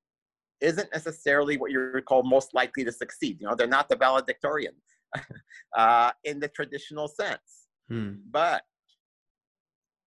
[0.61, 3.39] isn't necessarily what you would call most likely to succeed.
[3.41, 4.75] You know, they're not the valedictorian
[5.77, 8.15] uh, in the traditional sense, hmm.
[8.31, 8.63] but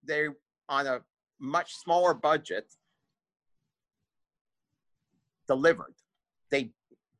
[0.03, 0.35] they're
[0.67, 1.01] on a
[1.39, 2.65] much smaller budget
[5.47, 5.95] delivered.
[6.51, 6.71] They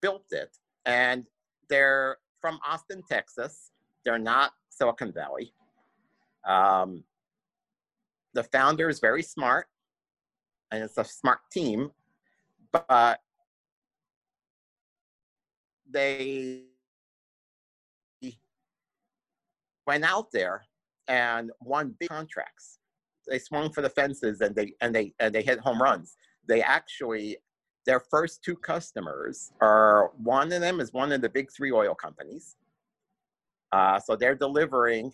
[0.01, 1.25] built it, and
[1.69, 3.71] they're from Austin, Texas.
[4.05, 5.53] They're not Silicon Valley.
[6.47, 7.03] Um,
[8.33, 9.67] the founder is very smart,
[10.71, 11.91] and it's a smart team,
[12.71, 13.19] but
[15.91, 16.63] they
[19.87, 20.68] went out there
[21.09, 22.79] and won big contracts.
[23.27, 26.15] They swung for the fences and they and they and they hit home runs.
[26.47, 27.37] They actually
[27.85, 31.95] their first two customers are one of them is one of the big three oil
[31.95, 32.55] companies.
[33.71, 35.11] Uh, so they're delivering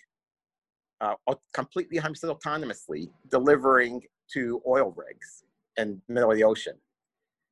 [1.01, 1.15] uh,
[1.53, 5.43] completely 100% autonomously, delivering to oil rigs
[5.77, 6.75] in the middle of the ocean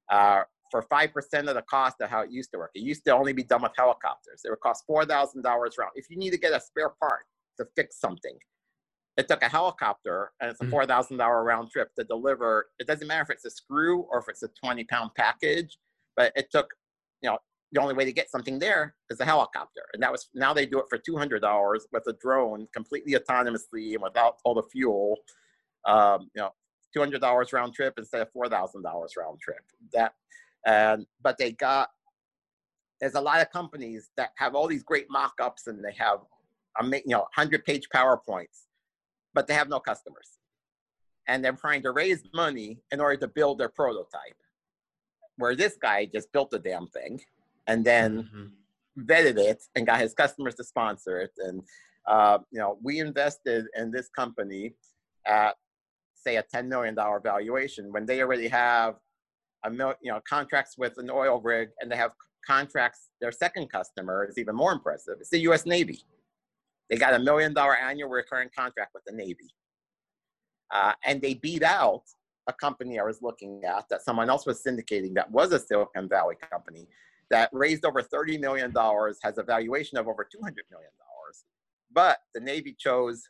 [0.10, 2.72] uh, for 5% of the cost of how it used to work.
[2.74, 4.42] It used to only be done with helicopters.
[4.46, 5.92] It would cost $4,000 round.
[5.96, 7.26] If you need to get a spare part
[7.58, 8.38] to fix something,
[9.18, 10.76] it took a helicopter and it's a mm-hmm.
[10.76, 12.68] $4,000 round trip to deliver.
[12.80, 15.78] It doesn't matter if it's a screw or if it's a 20 pound package,
[16.16, 16.68] but it took,
[17.22, 17.38] you know,
[17.72, 19.82] the only way to get something there is a helicopter.
[19.94, 24.02] And that was, now they do it for $200 with a drone completely autonomously and
[24.02, 25.18] without all the fuel.
[25.86, 26.52] Um, you know,
[26.96, 28.84] $200 round trip instead of $4,000
[29.18, 29.64] round trip.
[29.94, 30.14] That,
[30.66, 31.90] and, but they got,
[33.02, 36.20] there's a lot of companies that have all these great mock-ups and they have,
[36.82, 38.68] you know, 100 page PowerPoints,
[39.34, 40.38] but they have no customers.
[41.28, 44.36] And they're trying to raise money in order to build their prototype.
[45.38, 47.20] Where this guy just built the damn thing
[47.66, 49.12] and then mm-hmm.
[49.12, 51.32] vetted it and got his customers to sponsor it.
[51.38, 51.64] And,
[52.08, 54.74] uh, you know, we invested in this company
[55.26, 55.56] at
[56.16, 58.96] say a $10 million valuation when they already have
[59.66, 62.12] a mil, you know, contracts with an oil rig and they have
[62.46, 63.10] contracts.
[63.22, 65.16] Their second customer is even more impressive.
[65.20, 65.66] It's the U.S.
[65.66, 66.02] Navy.
[66.90, 69.50] They got a million dollar annual recurring contract with the Navy.
[70.72, 72.04] Uh, and they beat out
[72.48, 76.10] a company I was looking at that someone else was syndicating that was a Silicon
[76.10, 76.88] Valley company
[77.30, 78.74] that raised over $30 million,
[79.24, 80.92] has a valuation of over $200 million.
[81.92, 83.24] But the Navy chose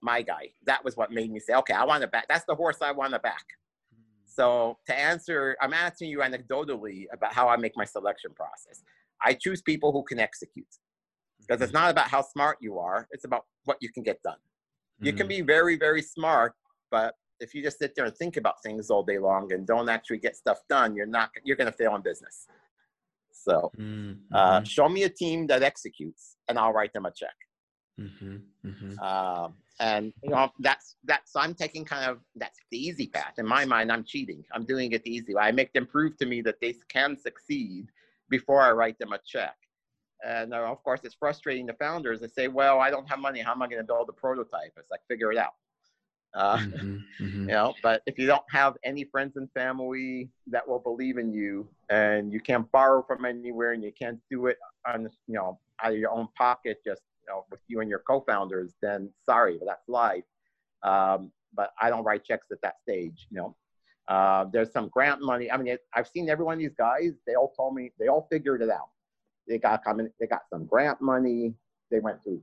[0.00, 0.50] my guy.
[0.66, 2.26] That was what made me say, okay, I want to back.
[2.28, 3.44] That's the horse I want to back.
[4.24, 8.82] So to answer, I'm answering you anecdotally about how I make my selection process.
[9.22, 10.66] I choose people who can execute
[11.50, 13.08] because it's not about how smart you are.
[13.10, 14.36] It's about what you can get done.
[15.00, 15.28] You can mm-hmm.
[15.28, 16.54] be very, very smart,
[16.92, 19.88] but if you just sit there and think about things all day long and don't
[19.88, 22.46] actually get stuff done, you're not, you're going to fail in business.
[23.32, 24.12] So mm-hmm.
[24.32, 27.34] uh, show me a team that executes and I'll write them a check.
[27.98, 28.36] Mm-hmm.
[28.66, 28.98] Mm-hmm.
[29.00, 33.34] Um, and you know that's that's so I'm taking kind of that's the easy path.
[33.38, 34.44] In my mind, I'm cheating.
[34.52, 35.42] I'm doing it the easy way.
[35.42, 37.88] I make them prove to me that they can succeed
[38.28, 39.56] before I write them a check.
[40.26, 42.20] And uh, of course, it's frustrating the founders.
[42.20, 43.40] They say, "Well, I don't have money.
[43.40, 45.54] How am I going to build a prototype?" It's like figure it out.
[46.34, 47.40] Uh, mm-hmm, mm-hmm.
[47.48, 51.32] You know, but if you don't have any friends and family that will believe in
[51.32, 55.58] you, and you can't borrow from anywhere, and you can't do it on you know
[55.82, 59.56] out of your own pocket, just you know, with you and your co-founders, then sorry,
[59.58, 60.24] but that's life.
[60.82, 63.26] Um, but I don't write checks at that stage.
[63.30, 63.56] You know,
[64.08, 65.50] uh, there's some grant money.
[65.50, 67.12] I mean, it, I've seen every one of these guys.
[67.26, 68.90] They all told me they all figured it out.
[69.48, 69.82] They got.
[70.18, 71.54] They got some grant money.
[71.90, 72.42] They went through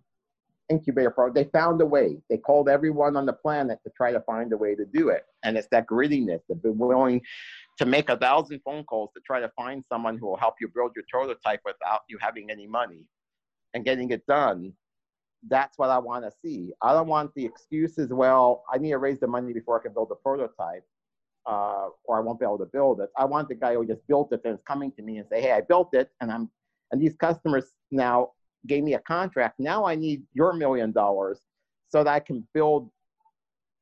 [0.69, 1.33] incubator program.
[1.33, 2.17] They found a way.
[2.29, 5.23] They called everyone on the planet to try to find a way to do it.
[5.43, 7.21] And it's that grittiness, the willing
[7.77, 10.67] to make a thousand phone calls to try to find someone who will help you
[10.73, 13.05] build your prototype without you having any money
[13.73, 14.73] and getting it done,
[15.47, 16.73] that's what I want to see.
[16.81, 19.93] I don't want the excuses, well, I need to raise the money before I can
[19.93, 20.83] build the prototype,
[21.45, 23.09] uh, or I won't be able to build it.
[23.17, 25.41] I want the guy who just built it and is coming to me and say,
[25.41, 26.49] hey, I built it, and I'm,
[26.91, 28.31] and these customers now
[28.65, 29.59] gave me a contract.
[29.59, 31.39] Now I need your million dollars
[31.89, 32.89] so that I can build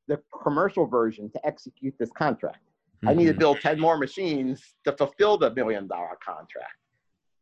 [0.08, 2.58] the commercial version to execute this contract.
[2.58, 3.08] Mm-hmm.
[3.08, 3.38] I need to mm-hmm.
[3.40, 6.78] build 10 more machines to fulfill the million dollar contract.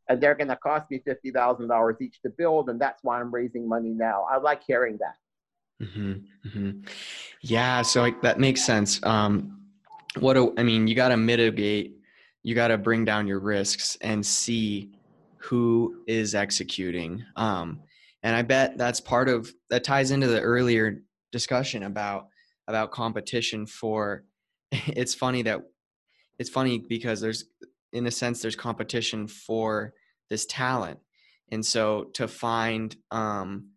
[0.09, 3.21] and they're going to cost me fifty thousand dollars each to build, and that's why
[3.21, 4.27] I'm raising money now.
[4.31, 5.87] I like hearing that.
[5.87, 6.13] Mm-hmm,
[6.49, 6.81] mm-hmm.
[7.41, 9.01] Yeah, so like, that makes sense.
[9.03, 9.61] Um,
[10.21, 11.99] what do, I mean, you got to mitigate,
[12.43, 14.91] you got to bring down your risks and see
[15.45, 17.25] who is executing.
[17.37, 17.81] Um,
[18.23, 22.29] and I bet that's part of that ties into the earlier discussion about
[22.69, 24.25] about competition for.
[24.89, 25.61] It's funny that
[26.39, 27.45] it's funny because there's
[27.93, 29.95] in a sense there's competition for
[30.31, 30.99] this talent,
[31.53, 33.69] and so to find um,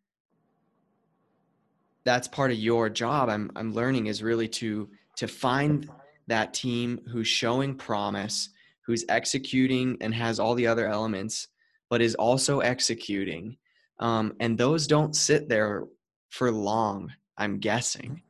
[2.07, 5.89] that's part of your job i'm i'm learning is really to to find
[6.27, 8.49] that team who's showing promise
[8.85, 11.49] who's executing and has all the other elements
[11.89, 13.57] but is also executing
[13.99, 15.85] um, and those don't sit there
[16.29, 18.21] for long i'm guessing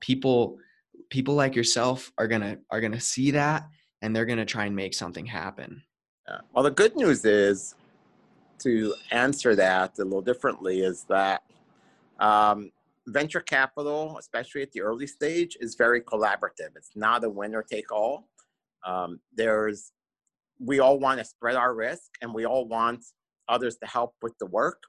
[0.00, 0.58] people
[1.10, 3.68] people like yourself are gonna are gonna see that
[4.00, 5.82] and they're gonna try and make something happen
[6.28, 6.38] yeah.
[6.52, 7.74] well the good news is
[8.58, 11.42] to answer that a little differently is that
[12.20, 12.70] um,
[13.06, 16.76] venture capital, especially at the early stage, is very collaborative.
[16.76, 18.28] It's not a winner take all.
[18.86, 19.92] Um, there's,
[20.64, 23.04] we all want to spread our risk and we all want
[23.48, 24.82] others to help with the work.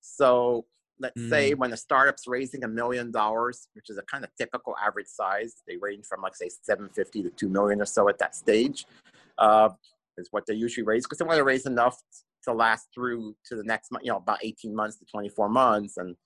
[0.00, 0.64] So
[1.00, 1.28] let's mm.
[1.28, 5.08] say when a startup's raising a million dollars, which is a kind of typical average
[5.08, 8.86] size, they range from like say 750 to 2 million or so at that stage,
[9.38, 9.70] uh,
[10.16, 12.00] is what they usually raise because they want to raise enough
[12.44, 15.96] to last through to the next month, you know, about 18 months to 24 months.
[15.96, 16.16] And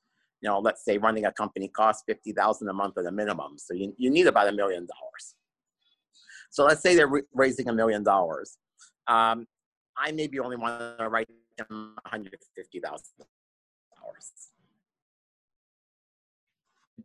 [0.40, 3.58] you know, let's say running a company costs 50,000 a month at a minimum.
[3.58, 5.34] So you, you need about a million dollars.
[6.50, 8.58] So let's say they're raising a million dollars.
[9.08, 9.46] Um,
[9.96, 11.28] I maybe only want to write
[11.58, 13.04] them 150,000
[14.02, 14.32] dollars.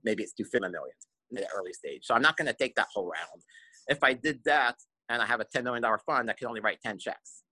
[0.03, 0.95] Maybe it's 250 million
[1.31, 2.05] in the early stage.
[2.05, 3.43] So I'm not going to take that whole round.
[3.87, 4.75] If I did that
[5.09, 7.43] and I have a $10 million fund, I can only write 10 checks.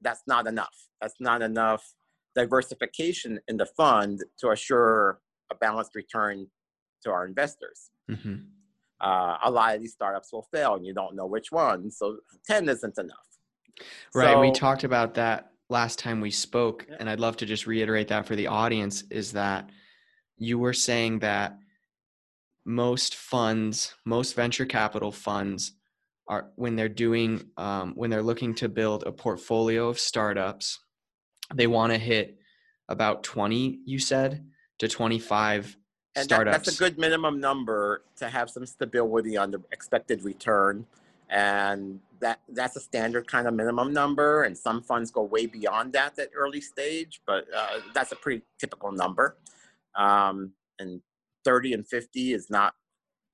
[0.00, 0.74] That's not enough.
[1.00, 1.84] That's not enough
[2.34, 5.20] diversification in the fund to assure
[5.50, 6.46] a balanced return
[7.04, 7.90] to our investors.
[8.10, 8.36] Mm-hmm.
[9.00, 11.90] Uh, a lot of these startups will fail and you don't know which one.
[11.90, 13.16] So 10 isn't enough.
[14.14, 14.32] Right.
[14.32, 16.86] So, we talked about that last time we spoke.
[16.88, 16.96] Yeah.
[17.00, 19.70] And I'd love to just reiterate that for the audience is that
[20.36, 21.58] you were saying that
[22.64, 25.72] most funds, most venture capital funds
[26.28, 30.80] are when they're doing, um, when they're looking to build a portfolio of startups,
[31.54, 32.38] they want to hit
[32.88, 34.46] about 20 you said
[34.78, 35.76] to 25
[36.16, 40.22] and startups that, that's a good minimum number to have some stability on the expected
[40.22, 40.86] return
[41.30, 45.92] and that that's a standard kind of minimum number and some funds go way beyond
[45.92, 49.36] that at early stage but uh, that's a pretty typical number
[49.96, 51.00] um, and
[51.44, 52.74] 30 and 50 is not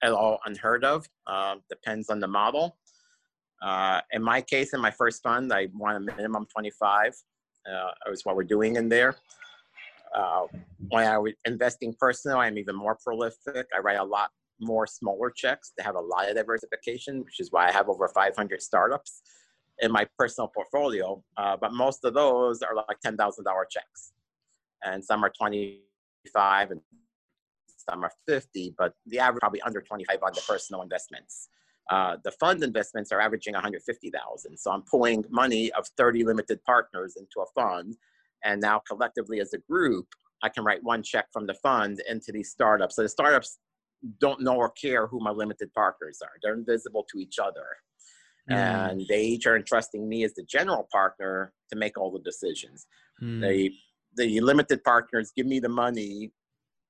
[0.03, 2.77] at all unheard of uh, depends on the model
[3.63, 7.15] uh, in my case in my first fund i want a minimum 25
[7.67, 9.17] uh, is what we're doing in there.
[10.15, 10.47] Uh,
[10.89, 13.67] when I was investing personally, I'm even more prolific.
[13.75, 14.31] I write a lot
[14.65, 18.09] more smaller checks to have a lot of diversification, which is why I have over
[18.09, 19.23] 500 startups
[19.81, 21.23] in my personal portfolio.
[21.37, 23.17] Uh, but most of those are like $10,000
[23.71, 24.13] checks,
[24.83, 26.81] and some are 25 and
[27.89, 31.49] some are 50, but the average probably under 25 on the personal investments.
[31.91, 34.57] Uh, the fund investments are averaging 150,000.
[34.57, 37.97] So I'm pulling money of 30 limited partners into a fund.
[38.43, 40.07] And now collectively as a group,
[40.43, 42.97] I can write one check from the fund into these startups.
[42.97, 43.59] So the startups
[44.19, 46.33] don't know or care who my limited partners are.
[46.43, 47.67] They're invisible to each other.
[48.51, 48.57] Mm.
[48.57, 52.87] And they each are entrusting me as the general partner to make all the decisions.
[53.23, 53.41] Mm.
[53.41, 53.73] They,
[54.17, 56.33] the limited partners give me the money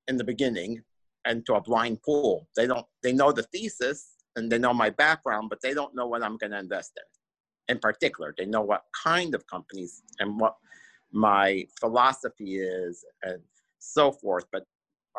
[0.07, 0.81] in the beginning
[1.25, 2.47] and to a blind pool.
[2.55, 6.07] They don't, they know the thesis, and they know my background, but they don't know
[6.07, 7.75] what I'm going to invest in.
[7.75, 10.55] In particular, they know what kind of companies and what
[11.11, 13.39] my philosophy is and
[13.79, 14.45] so forth.
[14.51, 14.63] But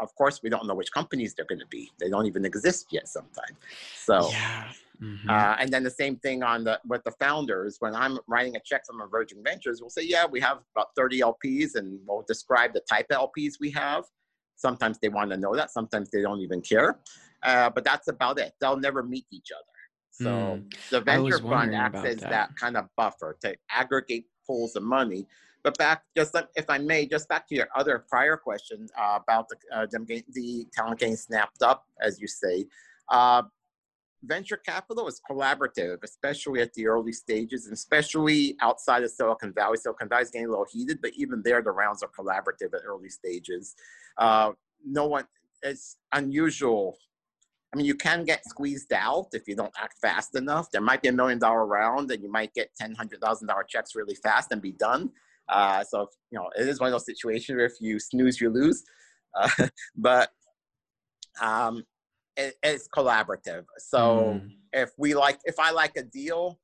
[0.01, 1.91] of course, we don't know which companies they're going to be.
[1.99, 3.57] They don't even exist yet sometimes.
[3.97, 4.69] So, yeah.
[5.03, 5.29] Mm-hmm.
[5.29, 7.77] Uh, and then the same thing on the with the founders.
[7.81, 11.21] When I'm writing a check from Emerging Ventures, we'll say, yeah, we have about 30
[11.21, 14.05] LPs, and we'll describe the type of LPs we have.
[14.57, 15.71] Sometimes they want to know that.
[15.71, 16.99] Sometimes they don't even care.
[17.43, 18.55] Uh, but that's about it.
[18.61, 19.65] They'll never meet each other.
[20.11, 22.31] So mm, the venture fund acts as that.
[22.31, 22.57] that.
[22.57, 25.27] kind of buffer to aggregate pools of money.
[25.67, 29.49] But back, just if I may, just back to your other prior question uh, about
[29.49, 32.67] the, uh, the talent getting snapped up, as you say.
[33.09, 33.43] Uh,
[34.23, 39.77] venture capital is collaborative, especially at the early stages, and especially outside of Silicon Valley.
[39.77, 42.83] Silicon Valley is getting a little heated, but even there, the rounds are collaborative at
[42.87, 43.75] early stages.
[44.19, 44.53] Uh,
[44.85, 45.25] no one,
[45.65, 46.97] it's unusual
[47.75, 50.71] I mean, you can get squeezed out if you don't act fast enough.
[50.71, 53.65] There might be a million dollar round, and you might get ten, hundred thousand dollar
[53.65, 55.11] checks really fast and be done.
[55.49, 58.41] Uh, so, if, you know, it is one of those situations where if you snooze,
[58.41, 58.85] you lose.
[59.35, 59.49] Uh,
[59.97, 60.31] but
[61.41, 61.85] um,
[62.37, 63.65] it, it's collaborative.
[63.79, 64.51] So, mm.
[64.73, 66.59] if we like, if I like a deal,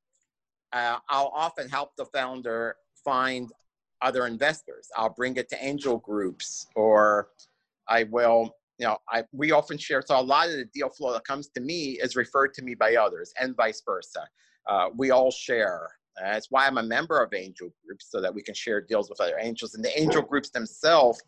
[0.72, 3.50] uh, I'll often help the founder find
[4.00, 4.88] other investors.
[4.96, 7.28] I'll bring it to angel groups, or
[7.88, 10.02] I will you know, I we often share.
[10.04, 12.74] So a lot of the deal flow that comes to me is referred to me
[12.74, 14.26] by others, and vice versa.
[14.68, 15.88] Uh, we all share.
[16.20, 19.20] That's why I'm a member of angel groups, so that we can share deals with
[19.20, 19.74] other angels.
[19.74, 21.22] And the angel groups themselves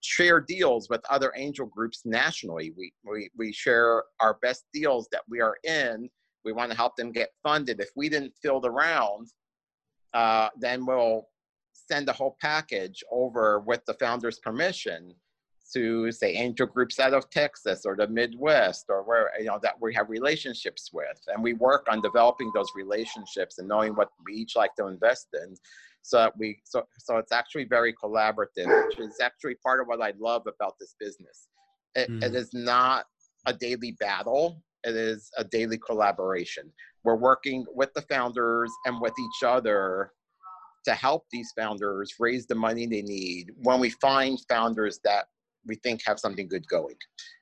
[0.00, 2.72] share deals with other angel groups nationally.
[2.76, 6.08] We we we share our best deals that we are in.
[6.44, 7.80] We want to help them get funded.
[7.80, 9.28] If we didn't fill the round,
[10.14, 11.28] uh, then we'll
[11.72, 15.14] send the whole package over with the founder's permission
[15.72, 19.80] to say angel groups out of Texas or the Midwest or where you know that
[19.80, 24.34] we have relationships with, and we work on developing those relationships and knowing what we
[24.34, 25.54] each like to invest in.
[26.02, 30.00] So that we so so it's actually very collaborative, which is actually part of what
[30.00, 31.48] I love about this business.
[31.94, 32.22] It, mm.
[32.22, 33.04] it is not
[33.46, 36.72] a daily battle; it is a daily collaboration.
[37.04, 40.12] We're working with the founders and with each other
[40.84, 45.26] to help these founders raise the money they need when we find founders that
[45.66, 46.96] we think have something good going.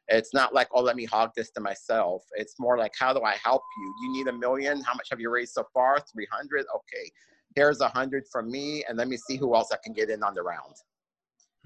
[0.08, 2.24] It's not like, oh, let me hog this to myself.
[2.34, 3.94] It's more like, how do I help you?
[4.02, 4.80] You need a million.
[4.82, 5.98] How much have you raised so far?
[6.00, 6.64] 300.
[6.74, 7.10] Okay,
[7.54, 10.22] here's a hundred from me, and let me see who else I can get in
[10.22, 10.74] on the round.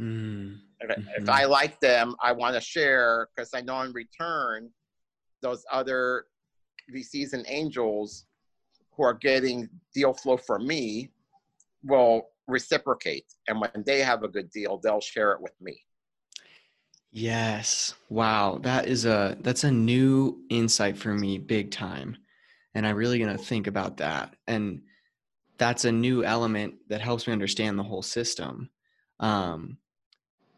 [0.01, 0.59] Mm.
[0.81, 1.23] If, mm-hmm.
[1.23, 4.71] if I like them, I want to share because I know in return,
[5.41, 6.27] those other
[6.95, 8.27] VCs and angels
[8.97, 11.11] who are getting deal flow from me
[11.85, 13.27] will reciprocate.
[13.49, 15.83] And when they have a good deal, they'll share it with me.
[17.13, 17.95] Yes.
[18.09, 18.59] Wow.
[18.63, 22.17] That is a that's a new insight for me big time.
[22.75, 24.35] And I'm really going to think about that.
[24.47, 24.81] And
[25.59, 28.71] that's a new element that helps me understand the whole system.
[29.21, 29.77] Um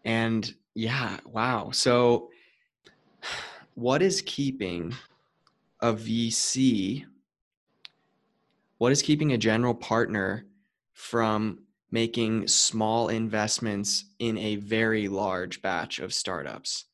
[0.05, 1.71] and yeah, wow.
[1.73, 2.31] So
[3.75, 4.95] what is keeping
[5.81, 7.05] a VC
[8.79, 10.47] what is keeping a general partner
[10.93, 11.61] from
[11.95, 16.87] making small investments in a very large batch of startups?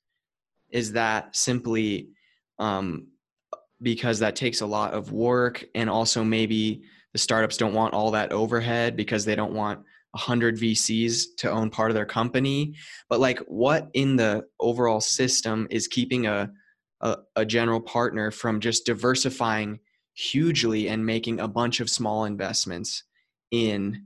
[0.68, 2.10] Is that simply
[2.58, 3.06] um,
[3.80, 6.82] because that takes a lot of work and also maybe
[7.14, 9.78] the startups don't want all that overhead because they don't want
[10.10, 12.74] 100 VCs to own part of their company.
[13.08, 16.52] But like what in the overall system is keeping a,
[17.00, 19.80] a, a general partner from just diversifying
[20.12, 23.04] hugely and making a bunch of small investments
[23.50, 24.04] in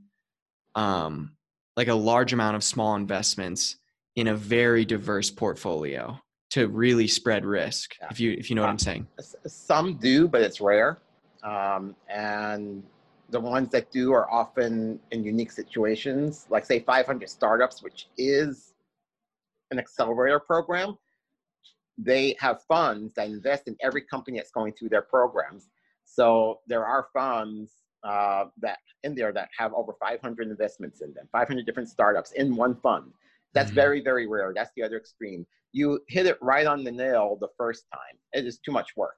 [0.74, 1.36] um,
[1.76, 3.76] like a large amount of small investments
[4.16, 6.18] in a very diverse portfolio
[6.50, 8.08] to really spread risk yeah.
[8.10, 9.06] if you if you know what i'm saying.
[9.46, 10.98] some do but it's rare.
[11.42, 12.82] Um, and
[13.28, 18.74] the ones that do are often in unique situations like say 500 startups which is
[19.70, 20.96] an accelerator program.
[21.98, 25.68] They have funds that invest in every company that's going through their programs.
[26.04, 27.72] So there are funds
[28.04, 32.54] uh, that in there that have over 500 investments in them, 500 different startups in
[32.54, 33.12] one fund.
[33.54, 33.76] That's mm-hmm.
[33.76, 34.52] very, very rare.
[34.54, 35.46] That's the other extreme.
[35.72, 38.18] You hit it right on the nail the first time.
[38.32, 39.16] It is too much work.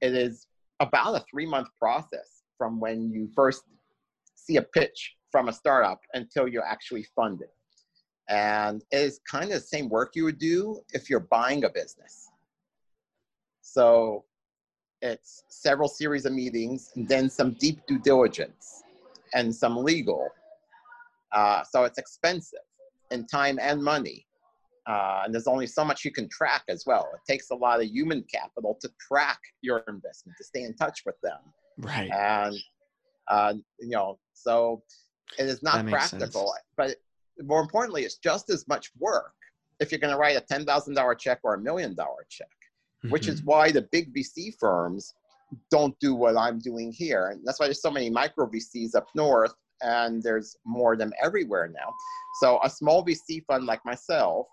[0.00, 0.46] It is
[0.80, 3.62] about a three month process from when you first
[4.34, 7.52] see a pitch from a startup until you actually fund it.
[8.28, 11.70] And it is kind of the same work you would do if you're buying a
[11.70, 12.28] business.
[13.60, 14.24] So
[15.02, 18.82] it's several series of meetings and then some deep due diligence
[19.34, 20.28] and some legal.
[21.32, 22.58] Uh, so it's expensive
[23.10, 24.26] in time and money.
[24.86, 27.08] Uh, and there's only so much you can track as well.
[27.14, 31.02] It takes a lot of human capital to track your investment, to stay in touch
[31.06, 31.38] with them.
[31.78, 32.10] Right.
[32.10, 32.56] And,
[33.28, 34.82] uh, you know, so
[35.38, 36.52] it is not practical.
[36.52, 36.64] Sense.
[36.76, 36.96] But
[37.46, 39.32] more importantly, it's just as much work
[39.78, 42.48] if you're going to write a $10,000 check or a million dollar check
[43.04, 43.10] mm-hmm.
[43.10, 45.14] which is why the big VC firms
[45.70, 47.28] don't do what I'm doing here.
[47.28, 51.12] And that's why there's so many micro VCs up north, and there's more of them
[51.22, 51.92] everywhere now.
[52.40, 54.46] So a small VC fund like myself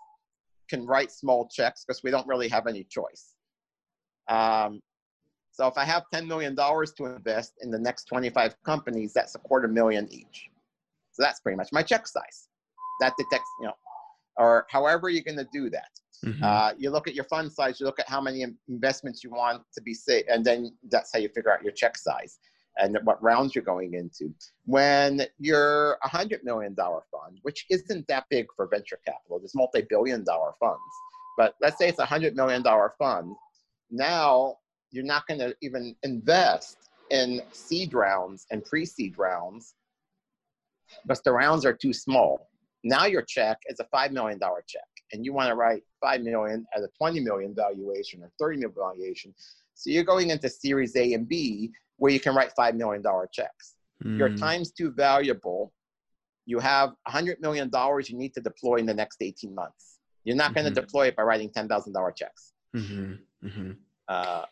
[0.68, 3.34] can write small checks because we don't really have any choice.
[4.28, 4.80] Um,
[5.52, 9.38] so if I have $10 million to invest in the next 25 companies, that's a
[9.38, 10.48] quarter million each.
[11.12, 12.48] So that's pretty much my check size.
[13.00, 13.74] That detects, you know,
[14.36, 15.88] or however you're going to do that.
[16.24, 16.42] Mm-hmm.
[16.42, 19.62] Uh, you look at your fund size, you look at how many investments you want
[19.74, 22.38] to be safe, and then that's how you figure out your check size
[22.78, 24.32] and what rounds you're going into.
[24.64, 29.54] When you're a hundred million dollar fund, which isn't that big for venture capital, there's
[29.54, 30.80] multi-billion dollar funds,
[31.36, 33.34] but let's say it's a hundred million dollar fund,
[33.90, 34.56] now
[34.90, 36.76] you're not going to even invest
[37.10, 39.74] in seed rounds and pre-seed rounds
[41.02, 42.48] because the rounds are too small.
[42.84, 46.22] Now your check is a five million dollar check, and you want to write five
[46.22, 49.34] million at a twenty million valuation or thirty million valuation.
[49.74, 53.28] So you're going into Series A and B where you can write five million dollar
[53.32, 53.74] checks.
[54.04, 54.18] Mm.
[54.18, 55.72] Your time's too valuable.
[56.46, 59.98] You have a hundred million dollars you need to deploy in the next eighteen months.
[60.24, 60.54] You're not mm-hmm.
[60.62, 62.52] going to deploy it by writing ten thousand dollar checks.
[62.74, 63.14] Mm-hmm.
[63.46, 63.70] Mm-hmm.
[64.08, 64.44] Uh,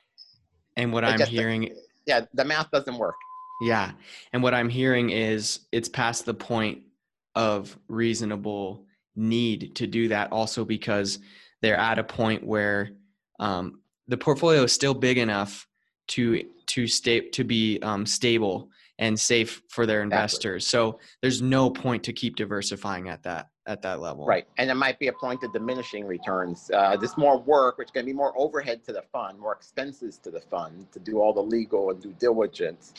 [0.77, 1.75] and what I'm hearing,
[2.07, 3.15] yeah, the math doesn't work.
[3.63, 3.93] Yeah,
[4.33, 6.83] and what I'm hearing is it's past the point
[7.35, 8.86] of reasonable
[9.17, 10.33] need to do that.
[10.33, 11.19] Also, because
[11.63, 12.91] they're at a point where
[13.41, 15.67] um, the portfolio is still big enough
[16.09, 20.65] to to stay to be um, stable and safe for their investors.
[20.65, 20.95] Exactly.
[20.95, 24.25] So there's no point to keep diversifying at that at that level.
[24.25, 26.71] Right, and it might be a point of diminishing returns.
[26.73, 30.31] Uh, there's more work, which can be more overhead to the fund, more expenses to
[30.31, 32.95] the fund to do all the legal and due diligence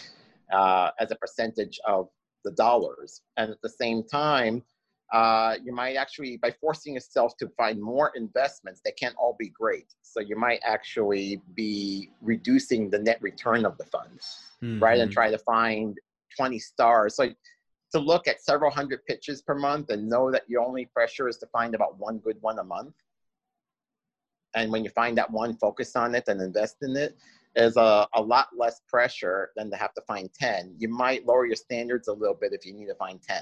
[0.52, 2.10] uh, as a percentage of
[2.44, 3.22] the dollars.
[3.38, 4.64] And at the same time,
[5.14, 9.50] uh, you might actually, by forcing yourself to find more investments, they can't all be
[9.50, 9.94] great.
[10.02, 14.20] So you might actually be reducing the net return of the fund,
[14.62, 14.84] mm-hmm.
[14.84, 15.00] right?
[15.00, 15.98] And try to find
[16.36, 17.16] 20 stars.
[17.16, 17.30] So
[17.94, 21.38] to look at several hundred pitches per month and know that your only pressure is
[21.38, 22.96] to find about one good one a month.
[24.56, 27.16] And when you find that one, focus on it and invest in it
[27.56, 30.76] is a, a lot less pressure than to have to find 10.
[30.78, 33.42] You might lower your standards a little bit if you need to find 10.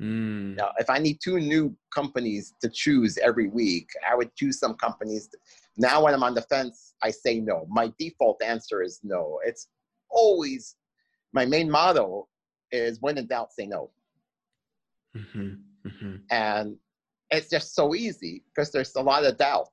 [0.00, 0.56] Mm.
[0.56, 4.74] Now, if I need two new companies to choose every week, I would choose some
[4.74, 5.28] companies.
[5.76, 7.66] Now, when I'm on the fence, I say no.
[7.68, 9.40] My default answer is no.
[9.44, 9.68] It's
[10.10, 10.76] always
[11.32, 12.28] my main motto
[12.70, 13.90] is when in doubt, say no.
[15.16, 15.88] Mm-hmm.
[15.88, 16.16] Mm-hmm.
[16.30, 16.76] And
[17.30, 19.68] it's just so easy because there's a lot of doubt.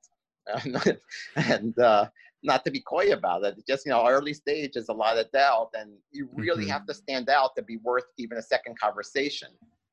[1.36, 2.08] and uh,
[2.44, 5.32] not to be coy about it, just, you know, early stage is a lot of
[5.32, 5.70] doubt.
[5.74, 6.72] And you really mm-hmm.
[6.72, 9.50] have to stand out to be worth even a second conversation.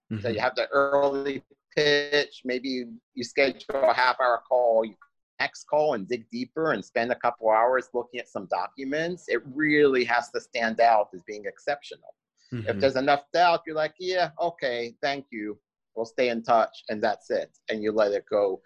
[0.09, 0.39] So you mm-hmm.
[0.41, 1.43] have the early
[1.75, 4.95] pitch, maybe you schedule a half hour call, you
[5.41, 9.25] next call and dig deeper and spend a couple hours looking at some documents.
[9.29, 12.15] It really has to stand out as being exceptional.
[12.53, 12.69] Mm-hmm.
[12.69, 15.59] If there's enough doubt, you're like, yeah, okay, thank you.
[15.95, 17.51] We'll stay in touch, and that's it.
[17.69, 18.61] And you let it go.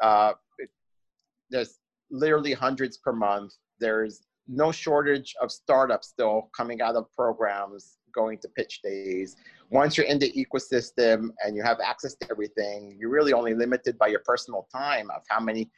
[0.00, 0.70] Uh, it,
[1.50, 1.78] there's
[2.10, 3.52] literally hundreds per month.
[3.80, 9.36] There's no shortage of startups still coming out of programs going to pitch days.
[9.70, 13.96] Once you're in the ecosystem and you have access to everything, you're really only limited
[13.98, 15.70] by your personal time of how many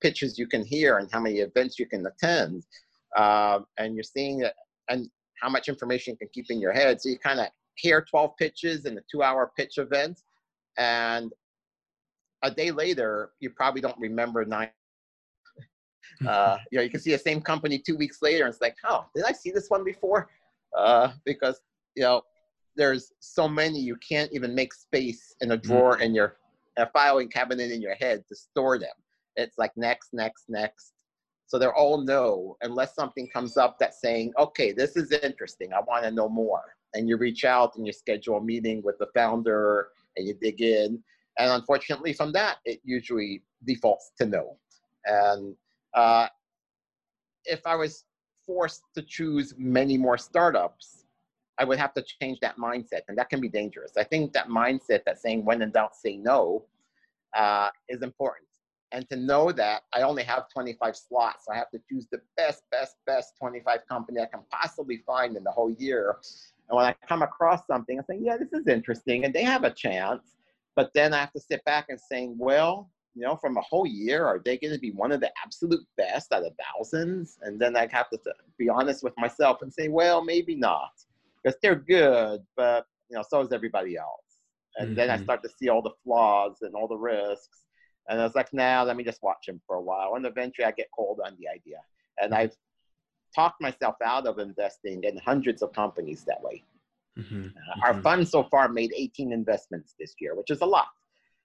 [0.00, 2.64] pitches you can hear and how many events you can attend.
[3.16, 4.54] Uh, and you're seeing it,
[4.88, 5.10] and
[5.42, 7.00] how much information you can keep in your head.
[7.00, 10.20] So you kind of hear 12 pitches in a two hour pitch event.
[10.76, 11.32] And
[12.42, 14.70] a day later, you probably don't remember nine.
[16.26, 18.76] Uh, you know, you can see the same company two weeks later, and it's like,
[18.84, 20.28] oh, did I see this one before?
[20.76, 21.60] Uh, because
[21.96, 22.22] you know,
[22.76, 26.36] there's so many you can't even make space in a drawer in your
[26.76, 28.94] a filing cabinet in your head to store them.
[29.36, 30.92] It's like next, next, next.
[31.46, 35.72] So they're all no, unless something comes up that's saying, okay, this is interesting.
[35.72, 36.62] I want to know more.
[36.94, 40.60] And you reach out and you schedule a meeting with the founder and you dig
[40.60, 41.02] in.
[41.38, 44.58] And unfortunately, from that, it usually defaults to no.
[45.06, 45.56] And
[45.94, 46.28] uh,
[47.44, 48.04] if I was
[48.46, 50.99] forced to choose many more startups,
[51.60, 53.92] I would have to change that mindset, and that can be dangerous.
[53.96, 56.64] I think that mindset that saying when in doubt, say no
[57.36, 58.48] uh, is important
[58.92, 61.44] and to know that I only have 25 slots.
[61.46, 65.36] So I have to choose the best, best, best 25 company I can possibly find
[65.36, 66.16] in the whole year.
[66.68, 69.64] And when I come across something, I think, yeah, this is interesting, and they have
[69.64, 70.34] a chance.
[70.76, 73.86] But then I have to sit back and saying, well, you know, from a whole
[73.86, 77.38] year, are they going to be one of the absolute best out of thousands?
[77.42, 78.18] And then I have to
[78.56, 80.92] be honest with myself and say, well, maybe not,
[81.42, 84.24] because they're good, but you know, so is everybody else.
[84.76, 84.96] And mm-hmm.
[84.96, 85.24] then I mm-hmm.
[85.24, 87.64] start to see all the flaws and all the risks
[88.10, 90.14] and I was like, nah, let me just watch him for a while.
[90.16, 91.78] And eventually I get cold on the idea.
[92.20, 92.52] And I've
[93.34, 96.64] talked myself out of investing in hundreds of companies that way.
[97.16, 97.46] Mm-hmm.
[97.46, 98.02] Uh, our mm-hmm.
[98.02, 100.88] fund so far made 18 investments this year, which is a lot.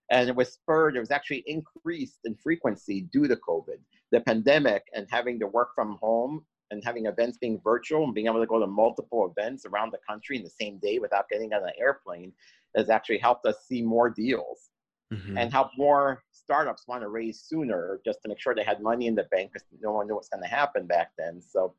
[0.10, 3.78] And it was spurred, it was actually increased in frequency due to COVID.
[4.12, 8.28] The pandemic and having to work from home and having events being virtual and being
[8.28, 11.54] able to go to multiple events around the country in the same day without getting
[11.54, 12.32] on an airplane
[12.76, 14.70] has actually helped us see more deals
[15.14, 15.38] mm-hmm.
[15.38, 19.08] and help more startups want to raise sooner just to make sure they had money
[19.08, 21.42] in the bank because no one knew what's going to happen back then.
[21.42, 21.74] So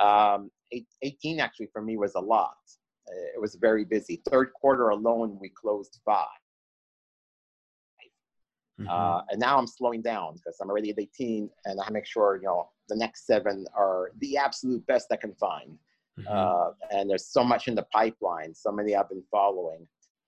[0.00, 0.50] um,
[1.02, 2.56] 18 actually for me was a lot.
[3.34, 4.22] It was very busy.
[4.30, 6.26] Third quarter alone, we closed five.
[8.80, 8.88] Mm-hmm.
[8.90, 12.36] Uh, and now I'm slowing down because I'm already at 18 and I make sure,
[12.36, 15.78] you know, the next seven are the absolute best I can find.
[16.18, 16.28] Mm-hmm.
[16.30, 19.86] Uh, and there's so much in the pipeline, so many I've been following.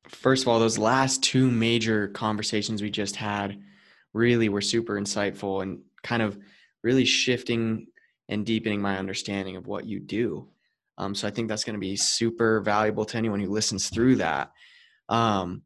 [0.09, 3.61] First of all, those last two major conversations we just had
[4.13, 6.39] really were super insightful and kind of
[6.83, 7.87] really shifting
[8.29, 10.49] and deepening my understanding of what you do.
[10.97, 14.17] Um, so I think that's going to be super valuable to anyone who listens through
[14.17, 14.53] that.
[15.09, 15.63] Um,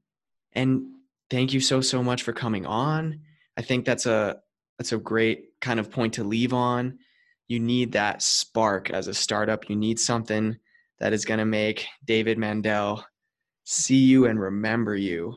[0.52, 0.86] and
[1.30, 3.20] thank you so so much for coming on.
[3.56, 4.40] I think that's a
[4.78, 6.98] that's a great kind of point to leave on.
[7.48, 9.68] You need that spark as a startup.
[9.68, 10.56] You need something
[11.00, 13.04] that is going to make David Mandel
[13.64, 15.36] see you and remember you.